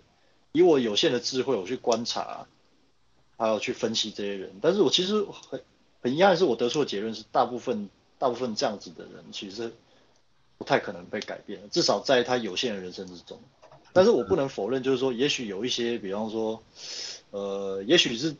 [0.52, 2.46] 以我有限的智慧，我去观察，
[3.36, 4.52] 还有去分析这些人。
[4.60, 5.62] 但是我其实很
[6.02, 7.88] 很遗憾的是，我得出的结论是，大部分
[8.18, 9.72] 大部分这样子的人，其实
[10.58, 13.40] 不太可能被改变，至少在他有限的人生之中。
[13.92, 16.62] 但是我不能否认，就是说，也许有一些，比方说，
[17.30, 18.34] 呃，也许是。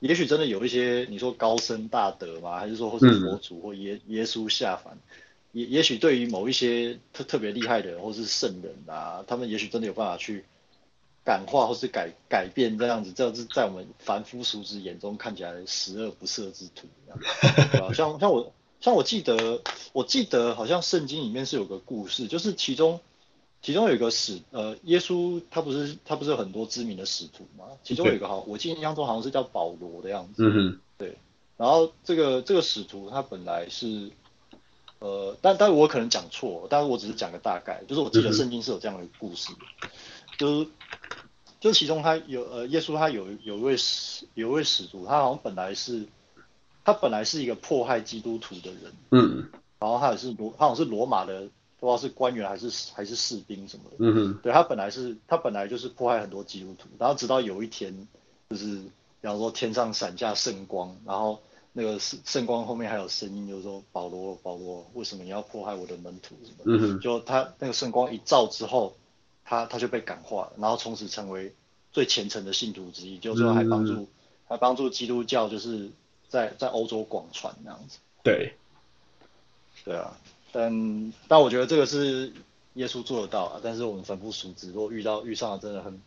[0.00, 4.98] 也许真的有一些你说高僧大德嘛，还是说或是佛祖或耶耶稣下凡，
[5.52, 10.44] 也也许对于某一些特特别厉害的人或是圣人啊，他们也许真的有办法去
[11.24, 17.92] 感化或是改改变这样子，这样子在我们凡夫俗子眼中看起来十恶不赦之徒，对吧？
[17.96, 23.00] 像像我像我记得我记得好像圣经里面是有个故事，就是其中。
[23.62, 27.64] 其中有一个使呃，耶稣他不是他不是有很多知名的使徒吗？
[27.82, 30.44] 其中有一个好，我记印象中好像是叫保罗的样子。
[30.44, 31.18] 嗯哼，对。
[31.56, 34.10] 然后这个这个使徒他本来是
[35.00, 39.88] 呃，但但我可能讲错，但是我只是讲个大概，就是我记得圣经是有这样的故事，嗯、
[40.38, 40.68] 就是
[41.58, 46.06] 就其中他有呃，耶稣他有有一位使有一位使徒，他好像本来是
[46.84, 48.92] 他本来是一个迫害基督徒的人。
[49.10, 49.50] 嗯。
[49.80, 51.48] 然后他也是罗，他好像是罗马的。
[51.78, 58.08] 不知道是官员还是还是士兵什么的，嗯哼，对，他本来是他本来就是迫害很多基督徒，然后直到有一天，
[58.50, 58.82] 就是
[59.20, 66.58] 比比方说天上闪下圣光，然后那个圣圣光后面还有声音，就是说保罗保罗，为什么你要迫害我的门徒什么？
[66.64, 68.94] 嗯哼，就他那个圣光一照之后，
[69.44, 71.52] 他他就被感化了，然后从此成为
[71.90, 74.06] 最虔诚的信徒之一，就是说还帮助、嗯、
[74.46, 75.90] 还帮助基督教就是
[76.28, 77.98] 在在欧洲广传那样子。
[78.22, 78.54] 对，
[79.84, 80.16] 对啊，
[80.52, 82.32] 但但我觉得这个是
[82.74, 86.00] 耶稣做得到啊，但是我们凡夫俗子，如果遇到遇上了真的很，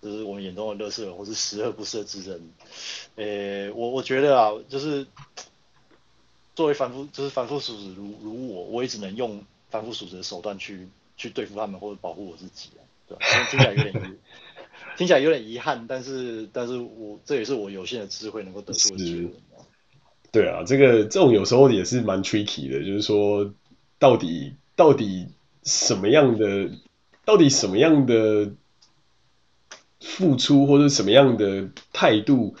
[0.00, 2.52] 就是我们眼中的乐色人或是十恶不赦之人，
[3.16, 5.06] 诶、欸，我我觉得啊，就是
[6.54, 13.24] 作为凡夫，就是凡夫俗子如如我，我也只能用凡夫俗子的手段去去对付他们或者保护我自己啊，对吧？
[13.48, 14.18] 听起来有点，
[14.98, 19.32] 听起来有点遗憾，但是但是我这也是我有限的智慧能够得出的结论。
[20.32, 23.52] 对啊，这个这种有时候也是蛮 tricky 的，就是说
[23.98, 25.28] 到底到底
[25.62, 26.70] 什么样的，
[27.26, 28.50] 到底什么样的
[30.00, 32.54] 付出或者什么样的态度，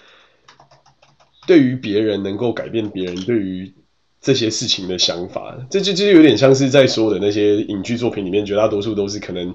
[1.46, 3.72] 对于别人能够改变别人对于
[4.20, 9.54] 这些事情的想法，这就就有点像是在说的那些影剧作品里面，绝大多数都是可能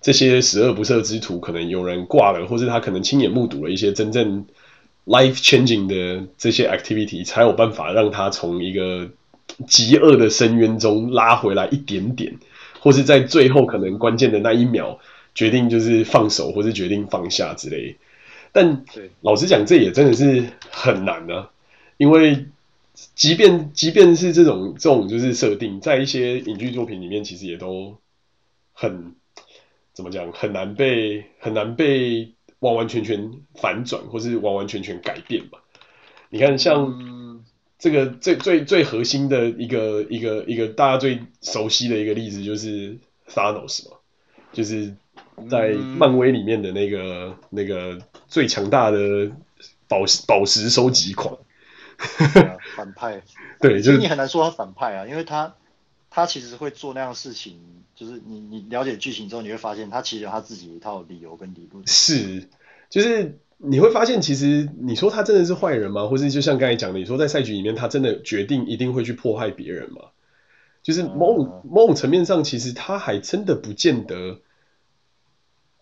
[0.00, 4.46] 这些十恶不赦之徒，可能有人挂了，或是他可能亲眼目睹了一些真正。
[5.04, 9.10] Life changing 的这些 activity 才有办法让他从一个
[9.66, 12.38] 极恶的深渊中拉回来一点点，
[12.78, 15.00] 或是在最后可能关键的那一秒
[15.34, 17.96] 决定就是放手，或是决定放下之类。
[18.52, 18.84] 但
[19.22, 21.50] 老实讲，这也真的是很难啊，
[21.96, 22.46] 因为
[23.16, 27.96] 即便即便是这种这种就是设定，在一些影剧作品里面，其实也都
[28.72, 29.14] 很
[29.92, 32.32] 怎么讲，很难被很难被。
[32.62, 35.58] 完完全全反转，或是完完全全改变吧。
[36.30, 37.42] 你看，像
[37.76, 42.96] 这个最最最核心的一个一个一个大家最熟悉的一个例子，就是
[43.28, 43.96] Thanos 嘛，
[44.52, 44.94] 就是
[45.50, 47.98] 在漫威里面的那个那个
[48.28, 49.32] 最强大的
[49.88, 51.36] 宝石宝石收集狂，
[52.76, 53.22] 反派。
[53.58, 55.56] 对，就是你很难说他反派啊，因为他
[56.10, 57.81] 他其实会做那样事情。
[57.94, 61.86] 就是你你了解剧情之后，你会发现他其实有他自己一套理由跟理论。
[61.86, 62.48] 是，
[62.90, 66.06] 就是你会发现，其实你说他真的是坏人吗？
[66.08, 70.02] 或是就像刚才讲的，你说在赛局里面，他真的决定一定会去迫害别人吗？
[70.82, 74.40] 就是某种、嗯、某种层面上，其实他还真的不见得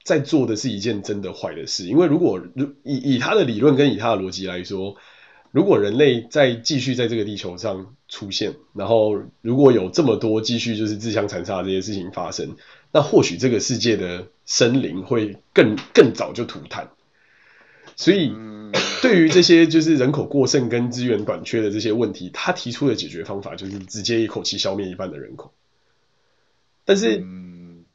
[0.05, 1.87] 在做的是一件真的坏的事。
[1.87, 4.97] 因为如果如以以他的理论跟以他的逻辑来说。
[5.53, 12.57] 如果人类再继续在这个地球上出现，然后如果有这么多继续就是自相残杀这些事情发生，
[12.93, 16.91] 那或许这个世界的生灵会更更早就涂炭。
[17.97, 18.35] 所以，
[19.01, 25.53] 对于这些就是人口过剩跟资源短缺的这些问题，他提出的解决方法就是直接一口气消灭一半的人口。
[26.85, 27.25] 但是，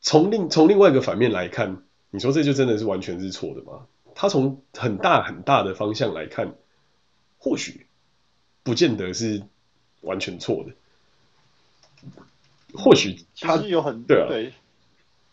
[0.02, 3.86] 从另从另外一个反面来看，你说这就真的是完全是错的吗？
[4.16, 6.56] 他从很大很大的方向来看。
[7.38, 7.86] 或许
[8.64, 9.44] 不见得是
[10.06, 10.72] 完全错的，
[12.74, 14.54] 或许其实有很对啊，对，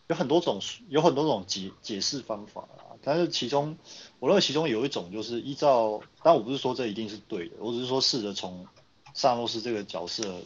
[0.07, 0.59] 有很多种
[0.89, 3.77] 有很多种解解释方法啊，但是其中
[4.19, 8.67] 我认为其中有一种就是依照，但我不是说这一定是对的，我只是说试着从
[9.13, 10.41] 萨诺斯这个角色，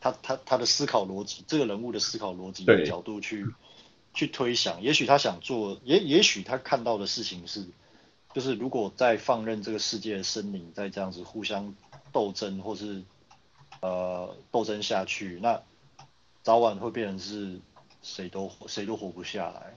[0.00, 3.46] 他他他的思考逻辑，这个人物的思考逻辑的角度去
[4.14, 7.64] 去推想，也许他想做，也也许他看到的事情是。
[8.34, 11.74] 就是如果在放任这个世界的生灵在这样子互相
[12.12, 13.02] 斗争，或是
[13.80, 15.62] 呃斗争下去，那
[16.42, 17.60] 早晚会变成是
[18.02, 19.74] 谁都谁都活不下来。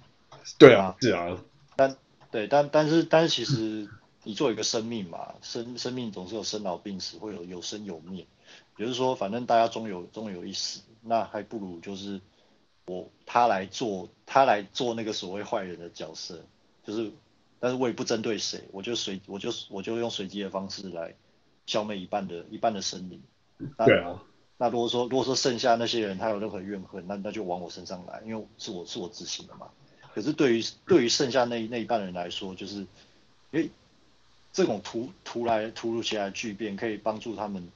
[0.57, 1.37] 对啊，是啊。
[1.75, 1.95] 但
[2.31, 3.89] 对，但但是但是其实
[4.23, 8.25] 你做一个生命嘛，生生命总是有生老病死，会有有生有灭。
[8.77, 12.21] 也就是说，反正大家终有终有一死，那还不如就是
[12.85, 16.43] 我他来做他来做那个所谓坏人的角色，
[16.85, 17.11] 就是。
[17.63, 21.13] 但是我也不针对谁，我就随我就我就用随机的方式来
[21.67, 23.21] 消灭一半的一半的生灵。
[23.85, 24.21] 对啊。
[24.57, 29.67] 那如果说如果说剩下那些人他有任何怨恨，那那就往我身上来，因为是我是我执行的嘛。
[30.13, 33.69] 可是对于对于剩下那那一半人来说，就是因为
[34.53, 37.69] 这种突突来突如其来的巨变可以帮助他们，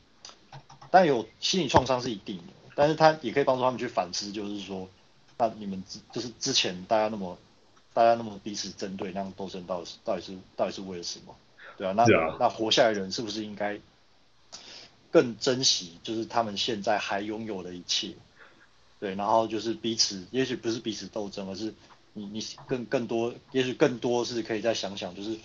[0.91, 4.87] 但有心理创伤是一定的，但是他也可以帮助他们去反思，就是说，
[5.37, 7.37] 那你们之就是之前大家那么。
[7.95, 11.33] 大家那么彼此针对，那样斗争到底是到底是到底是为了什么？
[11.77, 13.79] 对啊，那啊那活下来的人是不是应该
[15.15, 18.15] 更珍惜，就是他们现在还拥有的一切？
[18.99, 21.73] 对，然后就是彼此，也许不是彼此斗争，而是
[22.11, 25.39] 你你更更多，也许更多是可以再想想，就是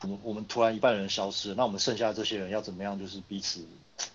[0.00, 3.64] 我们我们突然一半人消失了，那我们剩下的这些人要怎么样，就是彼此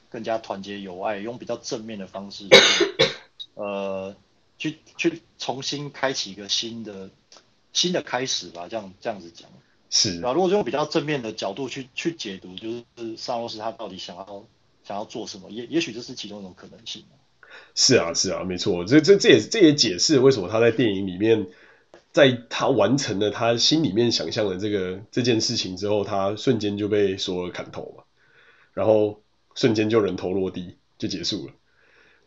[0.10, 2.50] 更加团结友爱，用比较正面的方式，
[3.54, 4.14] 呃，
[4.58, 7.10] 去去重新开启一个新的。
[7.76, 9.50] 新的开始吧，这样这样子讲。
[9.90, 14.46] 是啊，如果用比较正面的角度去去解读，就是萨洛斯他到底想要
[14.84, 17.04] 想要做什么，也也许这是其中一种可能性。
[17.76, 21.48] 是啊，是啊，没错，这这这也这也解释为什么他在电影里面，
[22.12, 28.04] 在他完成了他心里面想象的这个这件事情之后，他瞬间就被索尔砍头嘛，
[28.74, 29.22] 然后
[29.56, 31.54] 瞬间就人头落地就结束了。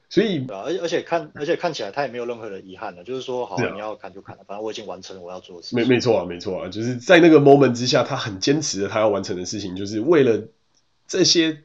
[0.09, 5.79] 所以，而而且看而且看起来他也没有任何的遗憾了，就是说，好，你要砍就砍了，反正我已经完成了我要做的事情。
[5.81, 10.45] 没没错啊，没错啊，就是在那个 moment 之下，他很坚持的他要完成的事情，就是为了
[11.09, 11.65] 这些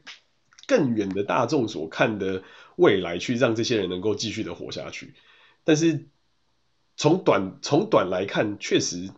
[0.72, 2.42] 更远的大众所看的
[2.76, 5.12] 未来，去让这些人能够继续的活下去。
[5.64, 6.06] 但是
[6.96, 9.10] 从短从短来看，确实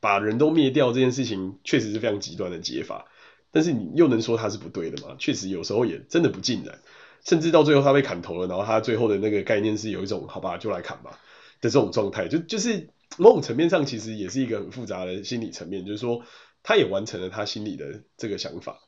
[0.00, 3.06] 把人都灭掉这件事情，确实是非常极端的解法。
[3.52, 5.14] 但是你又能说他是不对的吗？
[5.16, 6.80] 确实有时候也真的不尽然。
[7.24, 11.12] 甚至到最后他被砍头了，然后他最后的那个概念是有一种好吧，就来砍吧
[11.60, 16.22] 的这种状态，就就是某种层面上其实也是一个很复杂的心理层面，就是说
[16.62, 18.78] 他也完成了他心里的这个想法，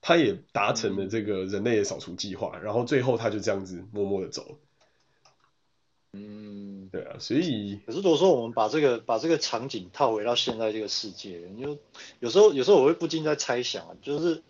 [0.00, 4.58] 他也达成了这个人类的扫除计划，然后最后他就这样子默默的走。
[6.12, 11.78] 嗯，对啊，所以可是如果说我们把这个把这个场景套回到现在这个世界，你就
[12.20, 14.42] 有时候有时候我会不禁在猜想啊，就是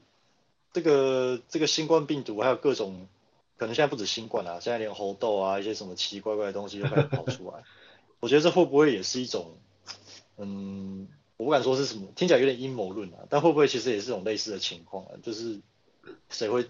[0.72, 3.08] 这个这个新冠病毒还有各种。
[3.56, 7.64] 可能现在不止新冠啊，现在连猴痘啊，一些什么奇奇怪怪的东西都开始跑出来。
[8.20, 9.58] 我觉得这会不会也是一种，
[10.36, 15.10] 嗯，我不敢说是什么，听起来有点阴谋论啊，但会不会其实也是种类似的情况啊？
[15.22, 15.58] 就是
[16.28, 16.66] 谁会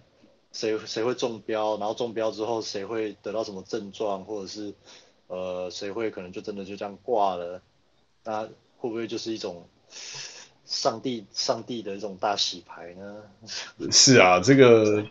[0.52, 4.72] 谁谁会中标，然后中标之后谁会得到什么症状，或者是
[5.26, 7.60] 呃谁会可能就真的就这样挂了？
[8.22, 8.42] 那
[8.76, 9.66] 会不会就是一种
[10.64, 13.22] 上帝上帝的一种大洗牌呢？
[13.90, 15.04] 是啊，这个。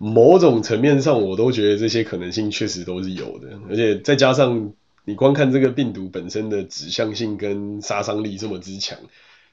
[0.00, 4.72] 某种层面上，我都觉得这些可能性确实都是有的，而且再加上
[5.08, 8.98] 你光看这个病毒本身的指向性跟杀伤力这么之强，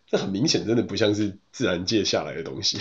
[0.06, 2.78] 这很明显真的不像是自然界下来的东西。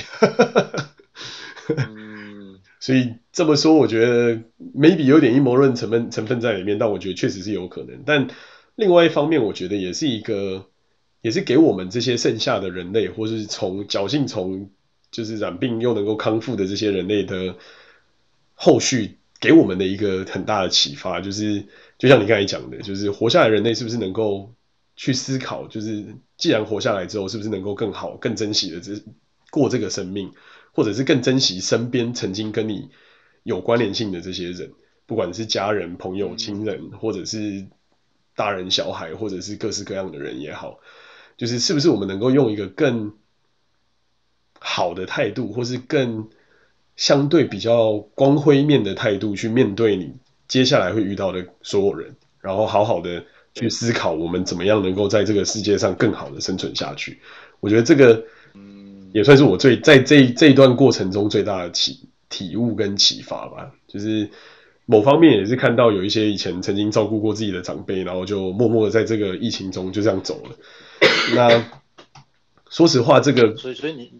[1.71, 4.35] 嗯，所以这么说，我觉得
[4.75, 8.03] maybe 有点阴谋论成分成分在里面，但我觉得确实是有可能。
[8.05, 8.27] 但
[8.75, 10.67] 另外一方面，我觉得也是一个，
[11.23, 14.71] 也是给我们这些剩下的人类，或是从侥幸从。
[15.13, 17.55] 就是染病又能够康复的这些人类的
[18.55, 21.63] 后续，给我们的一个很大的启发，就是
[21.99, 24.55] 就像你刚才讲的，就是活下来人类是不是能够
[24.97, 26.03] 去思考，就是
[26.39, 28.93] 既然活下来之后，是不是能够更好、更珍惜的这
[29.51, 30.33] 过这个生命，
[30.73, 32.89] 或者是更珍惜身边曾经跟你
[33.43, 34.73] 有关联性的这些人，
[35.05, 37.67] 不管是家人、朋友、亲人，或者是
[38.35, 40.79] 大人、小孩，或者是各式各样的人也好，
[41.37, 43.13] 就是是不是我们能够用一个更
[44.59, 46.31] 好的态度，或是更
[46.97, 50.13] 相对比较光辉面的态度去面对你
[50.47, 53.25] 接下来会遇到的所有人，然后好好的
[53.55, 57.19] 去思考我们怎么样能够在这个世界上更好的生存下去。
[57.61, 58.23] 我觉得这个，
[59.13, 63.73] 也算是我最在这这一段过程中最大的启体悟跟启发吧。
[63.89, 64.31] 就是
[64.87, 70.57] 某方面也是看到有一些以前曾经照顾过自己的长辈，然后就默默的在这个疫情中就这样走了。
[71.35, 71.65] 那
[72.69, 74.13] 说实话，这个所以所以你。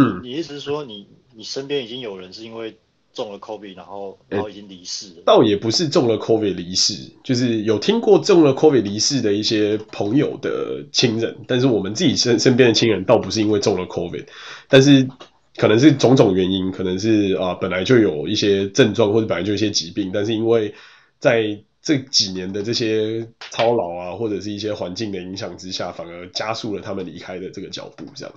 [0.00, 1.08] 嗯，你意思是说你，
[1.38, 2.76] 你你身边已经有人是因为
[3.12, 5.14] 中了 COVID，然后然后已经离世了？
[5.18, 14.26] 欸，倒也不是中了 COVID 离世，就是有听过中了 COVID 离世的一些朋友的亲人，但是我们自己身身边的亲人倒不是因为中了 COVID，
[14.68, 15.08] 但是
[15.56, 20.74] 可能是种种原因，可能是啊本来就有一些症状，或者本来就有一些疾病，但是因为
[21.20, 28.34] 在这几年的这些操劳啊，或者是一些环境的影响之下，反而加速了他们离开的这个脚步，这样。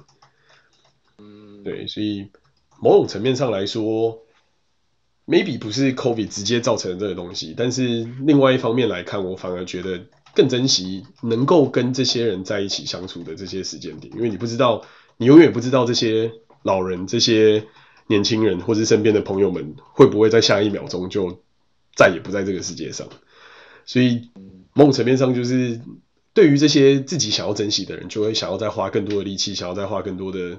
[1.18, 2.28] 嗯对，所以
[2.84, 4.24] 某种层面上来说
[5.28, 10.02] ，maybe 不是 COVID 直接造成的这个东西，但是另外一方面来看，我反而觉得
[10.34, 14.84] 更珍惜能够跟这些人在一起相处的这些时间点，因为你不知道，
[15.18, 16.32] 你永远不知道这些
[16.64, 17.68] 老人、这些
[18.08, 21.44] 年轻人或是身边的朋友们会不会在下一秒钟就
[21.96, 23.08] 再也不在这个世界上，
[23.86, 24.32] 所以
[24.74, 25.80] 某种层面上就是
[26.34, 30.58] 对于这些自己想要珍惜的人，就会想要再花更多的力气，想要再花更多的。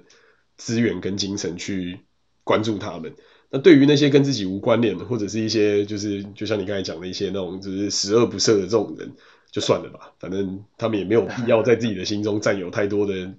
[0.55, 2.01] 资源跟精神去
[2.45, 3.14] 关注他们。
[3.55, 9.12] 那对于那些跟自己无关联的，或者是一些就是就像你刚才讲的一些那种就是十恶不赦的这种人，
[9.51, 10.14] 就算了吧。
[10.18, 13.34] 反正他们也没有必要在自己的心中占有太多的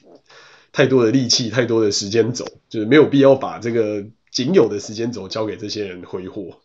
[0.72, 6.60] 太多的力气、太多的时间轴，就是没有必要把这个仅有的时间轴交给这些人挥霍。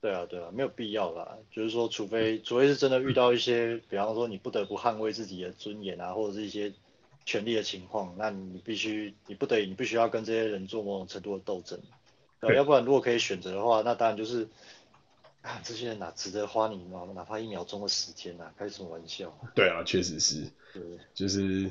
[0.00, 1.38] 对啊，对啊，没有必要啦。
[1.50, 6.72] 就是说，除非除非是真的遇到一些，比方说你不得不捍卫自己的尊严啊，或者是一些。
[7.28, 11.78] 权力的情况，那你必须，你不得已，你必须要跟这些人做某种程度的斗争，
[12.40, 14.48] 对，要不然如果可以选择的话，那当然就是，
[15.42, 18.50] 啊，这些人哪值得花你哪哪怕一秒钟的时间啊？
[18.56, 19.30] 开什么玩笑？
[19.54, 20.40] 对啊，确实是，
[20.72, 21.70] 对，就是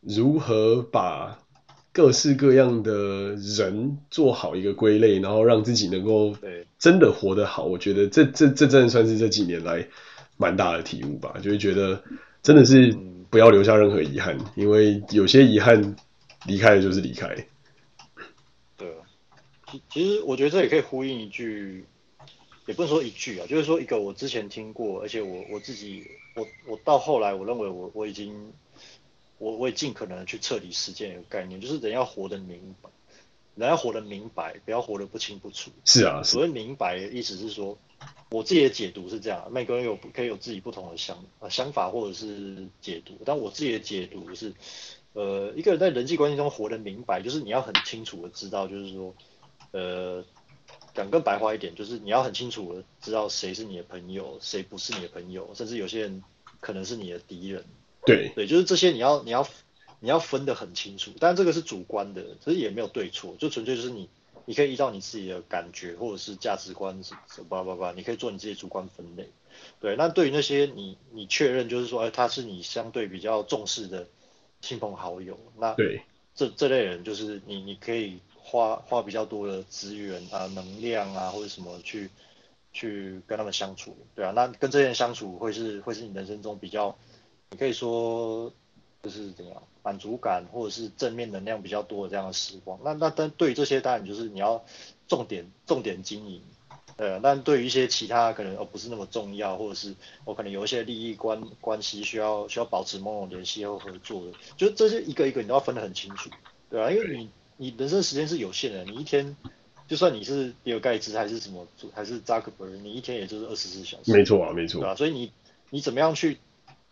[0.00, 1.42] 如何把
[1.90, 6.36] 各式各样的人做好一个归类，然后让自己能够
[6.78, 7.64] 真的活得好。
[7.64, 9.88] 我觉得这这这真的算是这几年来
[10.36, 12.02] 蛮大的体悟吧，就会觉得
[12.42, 12.94] 真的是
[13.34, 15.96] 不要留下任何遗憾，因为有些遗憾
[16.46, 17.34] 离开了就是离开。
[18.76, 18.94] 对，
[19.66, 21.84] 其其实我觉得这也可以呼应一句。
[22.66, 26.06] 也不能说一句啊，就是说一个我之前听过，而且我我自己，
[26.36, 28.52] 我我到后来我认为我我已经，
[29.38, 32.88] 我我也尽可能去彻底实践一个概念，就是人要活得明白，
[33.56, 35.72] 人要活得明白，不要活得不清不楚。
[35.84, 37.76] 是啊，所谓明白的意思是说，
[38.30, 44.52] 我自己的解读是这样，每个人有可以有自己不同的想想法或者是解读，但我自己的解读是，
[45.12, 49.14] 呃，一个人在人际关系中活得明白，就是你要很清楚的知道，就是说，
[49.72, 50.24] 呃。
[50.94, 56.22] 讲更白话一点，就是你要很清楚的知道谁是你的朋友，谁不是你的朋友，甚至有些人
[56.60, 57.64] 可能是你的敌人。
[58.06, 59.48] 对对，就是这些你要你要
[59.98, 61.10] 你要分得很清楚。
[61.18, 64.08] 但这个是主观的，其实也没有对错，就纯粹就是你
[64.44, 69.30] 你可以依照你自己的感觉或者是价值观什么吧吧吧，你可以做你自己主观分类。
[69.80, 74.06] 对，那对于那些你你确认就是说，哎，他是你相对比较重视的
[74.60, 76.02] 亲朋好友，那对
[76.34, 78.20] 这这类人就是你你可以。
[78.46, 82.10] 花花比较多的资源啊、能量啊，或者什么去
[82.74, 86.94] 去跟他们相处，对啊，那跟这些人相处会是会是你人生中比较，
[87.52, 88.52] 你可以说
[89.02, 92.80] 就是怎样满足感或者是正面能量比较多的这样的时光。
[92.82, 94.64] 那那但对于这些当然就是你要
[95.06, 96.42] 重点重点经营，
[96.96, 106.28] 对啊，但对于一些其他可能哦不是那么重要，或者是我可能有一些利益关关系需要需要保持某种联系或合作的，就这些一个一个你都要分得很清楚，
[106.68, 107.30] 对啊，因为你。
[107.56, 109.36] 你人生时间是有限的，你一天
[109.86, 111.64] 就算你是比尔盖茨还是什么，
[111.94, 114.12] 还是扎克伯格，你一天也就是二十四小时。
[114.12, 114.80] 没错啊，没错。
[114.80, 115.30] 对啊，所以你
[115.70, 116.38] 你怎么样去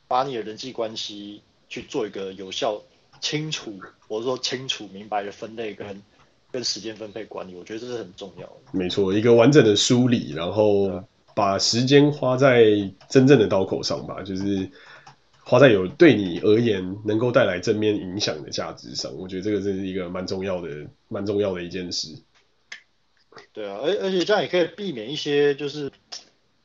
[0.07, 1.43] 把你的人际关系
[1.73, 2.83] 去做一个有效、
[3.21, 6.03] 清楚，或者说清楚明白的分类跟
[6.51, 8.57] 跟时间分配管理，我觉得这是很重要的。
[8.73, 11.03] 没错，一个完整的梳理，然后
[11.35, 12.67] 把时间花在
[13.09, 14.71] 真正的刀口上吧，就是。
[15.45, 22.17] 花在有对你而言能够带来正面影响的价值上，我觉得这个真是一个蛮重要的、蛮重要的一件事。
[23.53, 25.91] 对啊，而而且这样也可以避免一些就是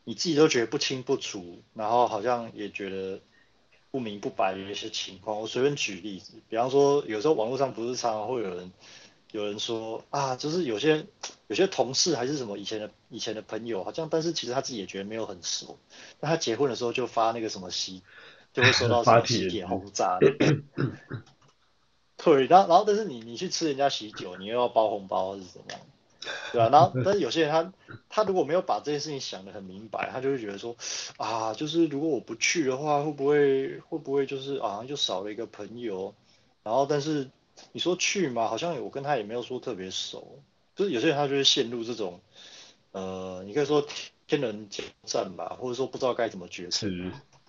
[0.04, 3.20] 你自己都觉得不清不楚，然后好像也觉得
[3.98, 5.42] 不明不白的一些情况。
[5.42, 8.72] 我随便举例子，比方说有时候网络上不是常常会有人
[9.32, 11.08] 有人说啊，就是有些
[11.48, 15.80] 有些同事还是什么以前的以前的朋友，好像但是其实他自己也觉得没有很熟，
[16.20, 18.04] 那他结婚的时候就发那个什么喜。
[18.54, 20.18] 就会收到什么 喜帖轰炸，
[22.18, 25.80] 对，然后然后但是你你去吃人家喜酒，你又要包红包是怎么样？
[26.52, 26.70] 对吧、啊？
[26.72, 27.74] 然后但是有些人他
[28.10, 30.76] 他如果没有把这件事情想得很明白，他就会觉得说
[31.18, 36.14] 啊，就是如果我不去的话，会不会会不会就是好像、啊、就少了一个朋友？
[36.64, 37.30] 然后但是
[37.72, 40.40] 你说去嘛，好像我跟他也没有说特别熟，
[40.76, 42.20] 就是有些人他就会陷入这种
[42.92, 43.86] 呃，你可以说
[44.28, 46.88] 天人交战吧，或者说不知道该怎么决策。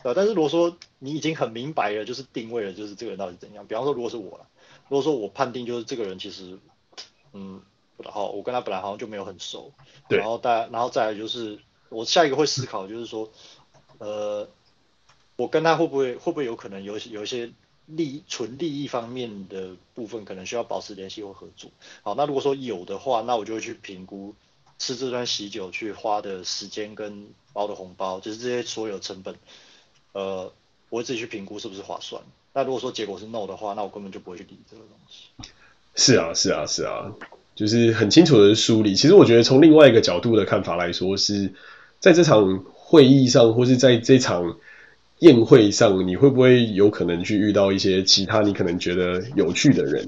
[0.04, 3.66] 呃，但是如果说你已经很明白了，就是定位了，就是这个人到底怎样？
[3.66, 4.46] 比方说，如果是我了，
[4.88, 6.56] 如果说我判定就是这个人其实，
[7.32, 7.60] 嗯，
[8.04, 9.72] 好，我跟他本来好像就没有很熟，
[10.08, 13.30] 对，然后大然后再来就是我下一个会思考就是说，
[13.98, 14.48] 呃，
[15.36, 17.50] 我跟他会不会会不会有可能有有一些
[17.86, 21.70] 利纯利益方面的部分可能需要保持联系或合作？
[22.02, 24.34] 好，那如果说有的话，那我就会去评估
[24.78, 29.36] 吃这段喜酒去花的时间跟包的红包，就是这些所有成本。
[30.12, 30.52] 呃，
[30.88, 32.22] 我会自己去评估是不是划算。
[32.52, 35.28] 那如果说结果是 no 的话，那我根本就不会去理这个东西。
[35.94, 37.12] 是啊，是啊，是啊，
[37.58, 38.94] 就是很清楚的梳理。
[38.94, 41.52] 其实我觉得从另外一个角度的看法来说，是
[41.98, 44.54] 在这场会议上，或是在这场
[45.18, 50.06] 宴会上，你会不会有可能去遇到一些其他你可能觉得有趣的人？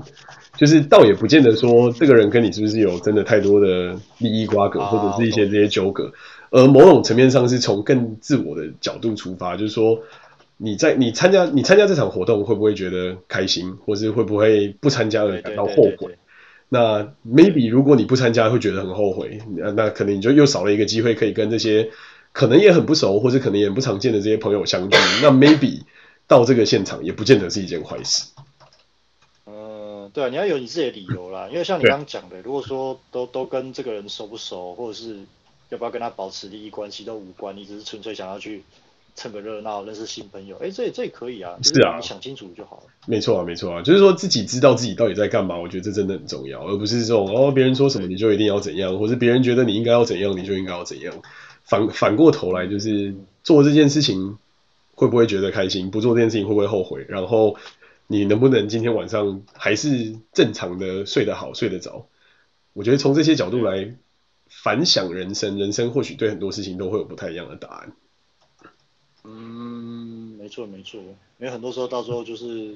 [0.57, 6.13] 就是倒也不见得说这个人跟你是不是有真的太多的利益瓜葛，或者是一些这些纠葛。
[6.51, 9.99] 而某种层面上是从更自我的角度出发，就是说
[10.57, 16.17] 你在你参加你参加这场活动会不会觉得开心，或是会不会不参加了感到后悔？
[16.71, 21.91] 那 maybe 如果你不参加会觉得很后悔，那那可能你就又少了一个机会可以跟这些
[22.33, 24.97] 可能也很不熟，或者可能也不常见的这些朋友相聚。
[25.21, 25.83] 那 maybe
[26.27, 28.31] 到这个现场也不见得是一件坏事。
[29.45, 35.19] 嗯，对啊，你要有你自己的理由啦，因为像你刚刚讲的，如果说都都跟这个人熟不熟，或者是。
[35.71, 38.65] 要不要跟他保持利益关系都无关，你只是纯粹想要去
[39.21, 42.85] 蹭个热闹，认识新朋友，哎、欸，这也这也可以啊，是啊，你想清楚就好了。
[43.07, 51.15] 没错啊，没错啊，就是说自己知道自己到底在干嘛，我觉得这真的很重要，而不是这种哦，别人说什么你就一定要怎样，或是别人觉得你应该要怎样，你就应该要怎样。
[51.65, 53.15] 反反过头来就是
[53.45, 54.39] 做这件事情
[54.95, 57.57] 会不会觉得开心，不做这件事情会不会后悔，然后
[58.07, 62.07] 你能不能今天晚上还是正常的睡得好、睡得着？
[62.73, 63.95] 我觉得从这些角度来
[64.49, 67.93] 反想人生，人生或许对很多事情都会有不太一样的答案。
[69.25, 71.01] 嗯，没错没错，
[71.39, 72.75] 因为很多时候到时候就是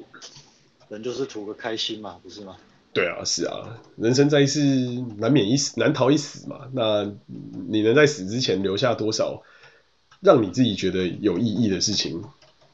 [0.89, 2.57] 人就是图个开心嘛，不是吗？
[2.93, 4.61] 对啊，是啊，人生在世，
[5.19, 6.69] 难免一死，难逃一死嘛。
[6.73, 7.13] 那
[7.69, 9.43] 你能在死之前留下多少
[10.21, 12.23] 让你自己觉得有意义的事情，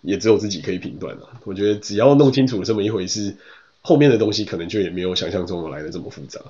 [0.02, 1.40] 也只有自己可以评断了。
[1.44, 3.36] 我觉得只要弄清楚这么一回事，
[3.80, 6.40] 后面的东西可能就也没有想象中的来的这么复杂。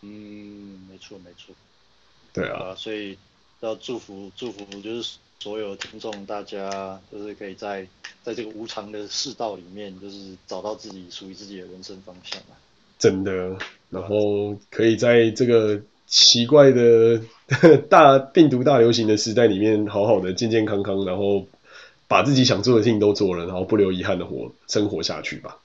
[0.00, 1.54] 嗯，没错没错。
[2.32, 3.16] 对啊，所以
[3.60, 7.86] 要祝福祝福，就是所有听众大家，就是可以在
[8.22, 12.58] 在这个无常的世道里面，就是找到自己属于自己的人生方向啊。
[12.98, 13.56] 真的，
[13.90, 17.20] 然后可以在这个奇怪的
[17.88, 21.46] 大病毒大流行的时代里面，好好的健健康康，然后
[22.08, 25.58] 把自己想做的事情都做了，然后不留遗憾的活生活下去吧。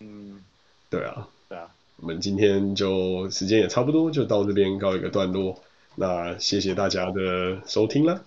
[0.00, 0.44] 嗯，
[0.90, 5.58] 对啊，对啊，我们今天就时间也差不多，就到这边告一个段落。
[5.96, 8.20] 那谢谢大家的收听啦。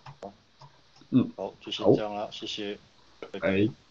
[1.12, 2.78] 嗯，好，就先这样了，谢谢，
[3.32, 3.87] 拜拜。